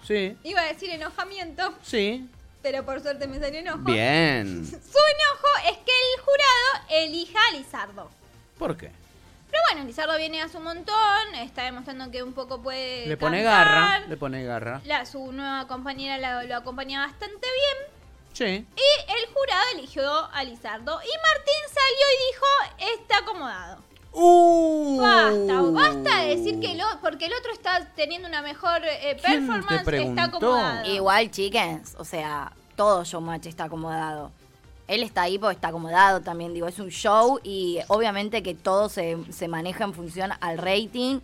Sí, 0.07 0.37
iba 0.43 0.61
a 0.61 0.65
decir 0.65 0.89
enojamiento, 0.89 1.73
sí. 1.83 2.29
pero 2.61 2.85
por 2.85 3.01
suerte 3.01 3.27
me 3.27 3.39
salió 3.39 3.59
enojo. 3.59 3.79
Bien. 3.79 4.65
Su 4.65 4.75
enojo 4.77 5.69
es 5.69 5.77
que 5.79 5.91
el 5.91 6.21
jurado 6.21 6.87
elija 7.03 7.39
a 7.49 7.57
Lizardo. 7.57 8.09
¿Por 8.57 8.77
qué? 8.77 8.89
Pero 9.49 9.61
bueno, 9.71 9.85
Lizardo 9.87 10.17
viene 10.17 10.41
a 10.41 10.49
su 10.49 10.59
montón, 10.59 11.35
está 11.35 11.63
demostrando 11.63 12.09
que 12.11 12.21
un 12.23 12.33
poco 12.33 12.61
puede. 12.61 13.05
Le 13.07 13.17
pone 13.17 13.43
cantar. 13.43 13.65
garra, 13.67 13.99
le 14.07 14.17
pone 14.17 14.43
garra. 14.43 14.81
La, 14.85 15.05
su 15.05 15.31
nueva 15.31 15.67
compañera 15.67 16.17
la- 16.17 16.43
lo 16.43 16.55
acompaña 16.57 17.05
bastante 17.05 17.47
bien. 17.47 17.93
Sí. 18.33 18.45
Y 18.75 19.11
el 19.11 19.33
jurado 19.33 19.63
eligió 19.73 20.29
a 20.33 20.43
Lizardo. 20.43 20.99
Y 21.01 21.07
Martín 21.07 21.63
salió 21.73 22.05
y 22.13 22.31
dijo: 22.31 22.93
Está 23.01 23.17
acomodado. 23.19 23.83
Uh. 24.19 24.99
Basta, 24.99 25.61
basta 25.61 26.21
de 26.21 26.35
decir 26.35 26.59
que 26.59 26.71
el 26.71 26.81
porque 27.01 27.27
el 27.27 27.33
otro 27.33 27.53
está 27.53 27.85
teniendo 27.95 28.27
una 28.27 28.41
mejor 28.41 28.81
eh, 28.83 29.15
¿Quién 29.23 29.47
te 29.47 29.53
performance, 29.53 29.87
está 29.93 30.23
acomodado. 30.23 30.91
Igual, 30.91 31.29
chickens, 31.29 31.95
o 31.99 32.03
sea, 32.03 32.51
todo 32.75 33.03
showmatch 33.03 33.45
está 33.45 33.65
acomodado. 33.65 34.31
Él 34.87 35.03
está 35.03 35.23
ahí 35.23 35.37
porque 35.37 35.55
está 35.55 35.67
acomodado 35.67 36.21
también, 36.21 36.53
digo, 36.53 36.67
es 36.67 36.79
un 36.79 36.89
show 36.89 37.39
y 37.43 37.79
obviamente 37.89 38.41
que 38.41 38.55
todo 38.55 38.89
se, 38.89 39.17
se 39.29 39.47
maneja 39.47 39.83
en 39.83 39.93
función 39.93 40.31
al 40.39 40.57
rating 40.57 41.19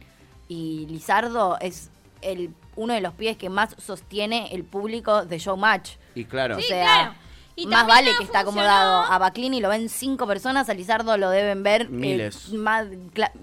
y 0.48 0.86
Lizardo 0.88 1.58
es 1.62 1.90
el 2.22 2.54
uno 2.76 2.94
de 2.94 3.02
los 3.02 3.14
pies 3.14 3.38
que 3.38 3.50
más 3.50 3.76
sostiene 3.80 4.54
el 4.54 4.64
público 4.64 5.26
de 5.26 5.40
showmatch. 5.40 5.94
Y 6.14 6.26
claro. 6.26 6.58
O 6.58 6.62
sea, 6.62 6.84
claro. 6.84 7.14
Y 7.56 7.68
más 7.68 7.86
vale 7.86 8.12
que 8.18 8.24
está 8.24 8.40
acomodado. 8.40 9.04
A 9.12 9.18
Baclini 9.20 9.62
lo 9.62 9.70
ven 9.70 9.88
cinco 9.90 10.26
personas, 10.26 10.70
a 10.70 10.74
Lizardo 10.74 11.18
lo 11.18 11.30
deben 11.30 11.62
ver 11.64 11.84
eh, 11.84 11.88
Miles. 11.90 12.50
más 12.54 12.88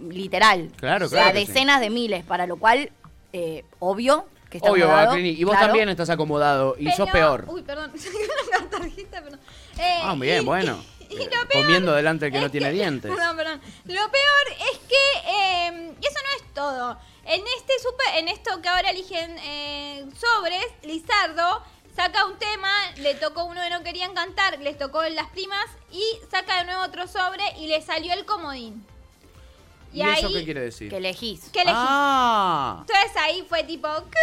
literal. 0.09 0.71
Claro, 0.77 1.07
o 1.07 1.09
sea, 1.09 1.23
claro 1.25 1.35
que 1.39 1.47
sí. 1.47 1.53
decenas 1.53 1.81
de 1.81 1.91
miles, 1.91 2.25
para 2.25 2.47
lo 2.47 2.57
cual, 2.57 2.91
eh, 3.33 3.65
obvio 3.79 4.27
que 4.51 4.57
está 4.59 4.71
Obvio, 4.73 4.87
acomodado. 4.87 5.11
Baclini. 5.11 5.29
Y 5.31 5.45
vos 5.45 5.53
claro. 5.53 5.67
también 5.69 5.89
estás 5.91 6.11
acomodado. 6.11 6.75
Y 6.79 6.87
sos 6.91 7.09
Pero- 7.13 7.13
peor. 7.13 7.45
Uy, 7.49 7.63
perdón. 7.63 7.93
Una 8.59 8.69
tarjeta, 8.71 9.23
perdón. 9.23 9.41
Eh, 9.79 9.99
Ah, 10.03 10.17
bien, 10.19 10.43
y- 10.43 10.45
bueno. 10.45 10.83
y 11.09 11.15
Eh, 11.15 11.25
lo 11.33 11.49
peor 11.49 11.63
Comiendo 11.65 11.93
delante 11.95 12.25
del 12.25 12.33
que 12.35 12.41
no 12.41 12.51
tiene 12.51 12.73
dientes. 12.73 13.11
Perdón, 13.15 13.37
perdón. 13.37 13.61
Lo 13.85 13.95
peor 14.11 14.71
es 14.73 14.79
que 14.89 15.31
eh, 15.31 15.95
eso 16.01 16.19
no 16.25 16.37
es 16.47 16.53
todo. 16.55 16.99
En 17.27 17.41
este 17.59 17.75
super, 17.81 18.07
en 18.19 18.27
esto 18.27 18.61
que 18.61 18.69
ahora 18.69 18.91
eligen 18.91 19.37
eh, 19.45 20.05
sobres, 20.19 20.67
Lizardo 20.83 21.63
saca 22.01 22.25
un 22.25 22.39
tema, 22.39 22.71
le 22.97 23.15
tocó 23.15 23.45
uno 23.45 23.61
que 23.61 23.69
no 23.69 23.83
querían 23.83 24.15
cantar, 24.15 24.59
les 24.61 24.79
tocó 24.79 25.03
las 25.03 25.29
primas 25.29 25.67
y 25.93 26.03
saca 26.31 26.59
de 26.59 26.65
nuevo 26.65 26.83
otro 26.83 27.07
sobre 27.07 27.43
y 27.59 27.67
le 27.67 27.83
salió 27.83 28.15
el 28.15 28.25
comodín. 28.25 28.87
¿Y, 29.93 30.01
eso 30.03 30.29
qué 30.33 30.45
quiere 30.45 30.61
decir? 30.61 30.89
Que 30.89 30.99
elegís. 30.99 31.51
¿Qué 31.53 31.63
elegí? 31.63 31.77
Ah. 31.77 32.85
Entonces 32.87 33.17
ahí 33.17 33.45
fue 33.47 33.65
tipo, 33.65 33.89
¿qué 34.11 34.19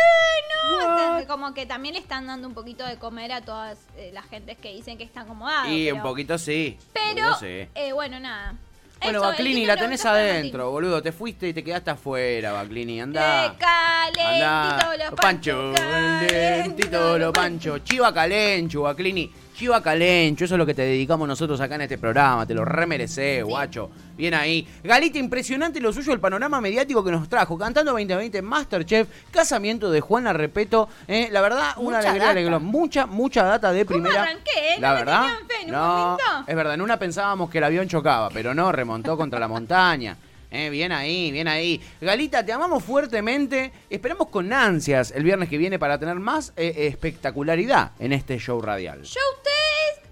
no? 0.49 0.77
What? 0.77 1.15
O 1.15 1.17
sea, 1.17 1.27
Como 1.27 1.53
que 1.53 1.65
también 1.65 1.93
le 1.93 1.99
están 1.99 2.25
dando 2.25 2.47
un 2.47 2.53
poquito 2.53 2.85
de 2.85 2.97
comer 2.97 3.31
a 3.33 3.41
todas 3.41 3.77
eh, 3.97 4.11
las 4.13 4.25
gentes 4.27 4.57
que 4.57 4.73
dicen 4.73 4.97
que 4.97 5.03
está 5.03 5.21
acomodado. 5.21 5.69
Y 5.69 5.85
pero, 5.85 5.97
un 5.97 6.01
poquito 6.01 6.37
sí. 6.37 6.79
Pero, 6.93 7.35
sí. 7.35 7.67
eh, 7.75 7.91
bueno, 7.93 8.19
nada. 8.19 8.55
Bueno, 9.01 9.19
Eso, 9.19 9.27
Baclini, 9.29 9.65
la 9.65 9.77
tenés 9.77 10.05
adentro, 10.05 10.71
boludo. 10.71 11.01
Te 11.01 11.11
fuiste 11.11 11.47
y 11.47 11.53
te 11.53 11.63
quedaste 11.63 11.91
afuera, 11.91 12.51
Baclini. 12.53 13.01
Andá. 13.01 13.55
Calentito 13.57 14.97
los 14.97 15.13
Pancho, 15.13 15.73
calentito 15.73 17.17
lo 17.17 17.33
pancho. 17.33 17.79
Chiva 17.79 18.13
calencho, 18.13 18.81
Baclini. 18.83 19.31
Chiva 19.57 19.81
calencho, 19.81 20.45
eso 20.45 20.53
es 20.53 20.59
lo 20.59 20.67
que 20.67 20.75
te 20.75 20.83
dedicamos 20.83 21.27
nosotros 21.27 21.59
acá 21.59 21.73
en 21.75 21.81
este 21.81 21.97
programa. 21.97 22.45
Te 22.45 22.53
lo 22.53 22.63
remerecés, 22.63 23.43
guacho. 23.43 23.89
Bien 24.15 24.35
ahí. 24.35 24.67
Galita, 24.83 25.17
impresionante 25.17 25.79
lo 25.79 25.91
suyo, 25.91 26.13
el 26.13 26.19
panorama 26.19 26.61
mediático 26.61 27.03
que 27.03 27.09
nos 27.09 27.27
trajo. 27.27 27.57
Cantando 27.57 27.91
2020, 27.93 28.39
Masterchef, 28.43 29.07
casamiento 29.31 29.89
de 29.89 29.99
Juana 29.99 30.31
Repeto. 30.31 30.87
eh, 31.07 31.29
la 31.31 31.41
verdad, 31.41 31.71
una 31.77 31.97
Mucha 31.97 32.09
alegría, 32.11 32.29
alegría. 32.29 32.59
Mucha, 32.59 33.05
mucha 33.07 33.43
data 33.45 33.71
de 33.71 33.83
¿Cómo 33.83 33.99
primera. 34.03 34.21
arranqué, 34.23 34.75
eh? 34.75 34.79
La 34.79 34.89
No 34.91 34.95
verdad. 34.95 35.25
fe 35.47 35.53
en 35.63 35.65
un 35.65 35.71
no, 35.71 35.87
momento. 35.87 36.23
es 36.45 36.55
verdad, 36.55 36.73
en 36.75 36.81
una 36.81 36.99
pensábamos 36.99 37.49
que 37.49 37.57
el 37.57 37.63
avión 37.63 37.87
chocaba, 37.87 38.29
pero 38.29 38.53
no, 38.53 38.71
remontó 38.71 39.17
contra 39.17 39.39
la 39.39 39.47
montaña. 39.47 40.17
Eh, 40.49 40.69
bien 40.69 40.93
ahí, 40.93 41.29
bien 41.29 41.45
ahí. 41.49 41.81
Galita, 41.99 42.45
te 42.45 42.53
amamos 42.53 42.81
fuertemente. 42.81 43.69
Esperamos 43.89 44.29
con 44.29 44.53
ansias 44.53 45.11
el 45.11 45.23
viernes 45.23 45.49
que 45.49 45.57
viene 45.57 45.77
para 45.77 45.97
tener 45.99 46.15
más 46.15 46.53
eh, 46.55 46.87
espectacularidad 46.87 47.91
en 47.99 48.13
este 48.13 48.37
show 48.39 48.61
radial. 48.61 49.01
Ustedes, 49.01 49.25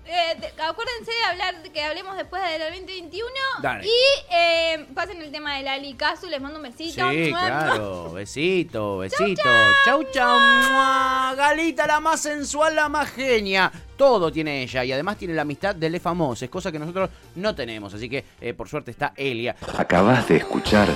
eh, 0.07 0.35
de- 0.39 0.61
acuérdense 0.63 1.11
de 1.11 1.23
hablar, 1.29 1.55
que 1.71 1.83
hablemos 1.83 2.15
después 2.17 2.41
del 2.43 2.61
2021. 2.61 3.27
Dale. 3.61 3.85
Y 3.87 3.91
eh, 4.33 4.85
pasen 4.93 5.21
el 5.21 5.31
tema 5.31 5.55
de 5.57 5.63
Lali 5.63 5.93
Casu, 5.95 6.27
les 6.27 6.39
mando 6.41 6.57
un 6.59 6.63
besito. 6.63 7.09
Sí, 7.11 7.29
Mua, 7.31 7.39
claro. 7.45 8.11
Besito, 8.11 8.97
besito. 8.99 9.41
Chau, 9.85 10.03
chau. 10.13 10.39
Mua. 10.39 11.33
Galita, 11.35 11.87
la 11.87 11.99
más 11.99 12.21
sensual, 12.21 12.75
la 12.75 12.89
más 12.89 13.09
genia. 13.11 13.71
Todo 13.97 14.31
tiene 14.31 14.63
ella 14.63 14.83
y 14.83 14.91
además 14.91 15.17
tiene 15.17 15.33
la 15.33 15.43
amistad 15.43 15.73
de 15.73 15.89
Le 15.89 15.99
Famoses, 15.99 16.49
cosa 16.49 16.71
que 16.71 16.79
nosotros 16.79 17.09
no 17.35 17.55
tenemos. 17.55 17.93
Así 17.93 18.09
que 18.09 18.25
eh, 18.41 18.53
por 18.53 18.67
suerte 18.67 18.91
está 18.91 19.13
Elia. 19.15 19.55
Acabas 19.77 20.27
de 20.27 20.37
escuchar 20.37 20.87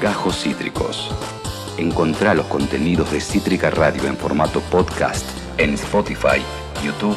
Gajos 0.00 0.36
Cítricos. 0.42 1.10
Encontrá 1.78 2.34
los 2.34 2.46
contenidos 2.46 3.10
de 3.10 3.20
Cítrica 3.20 3.70
Radio 3.70 4.04
en 4.06 4.16
formato 4.16 4.60
podcast 4.60 5.26
en 5.56 5.74
Spotify, 5.74 6.42
YouTube 6.84 7.16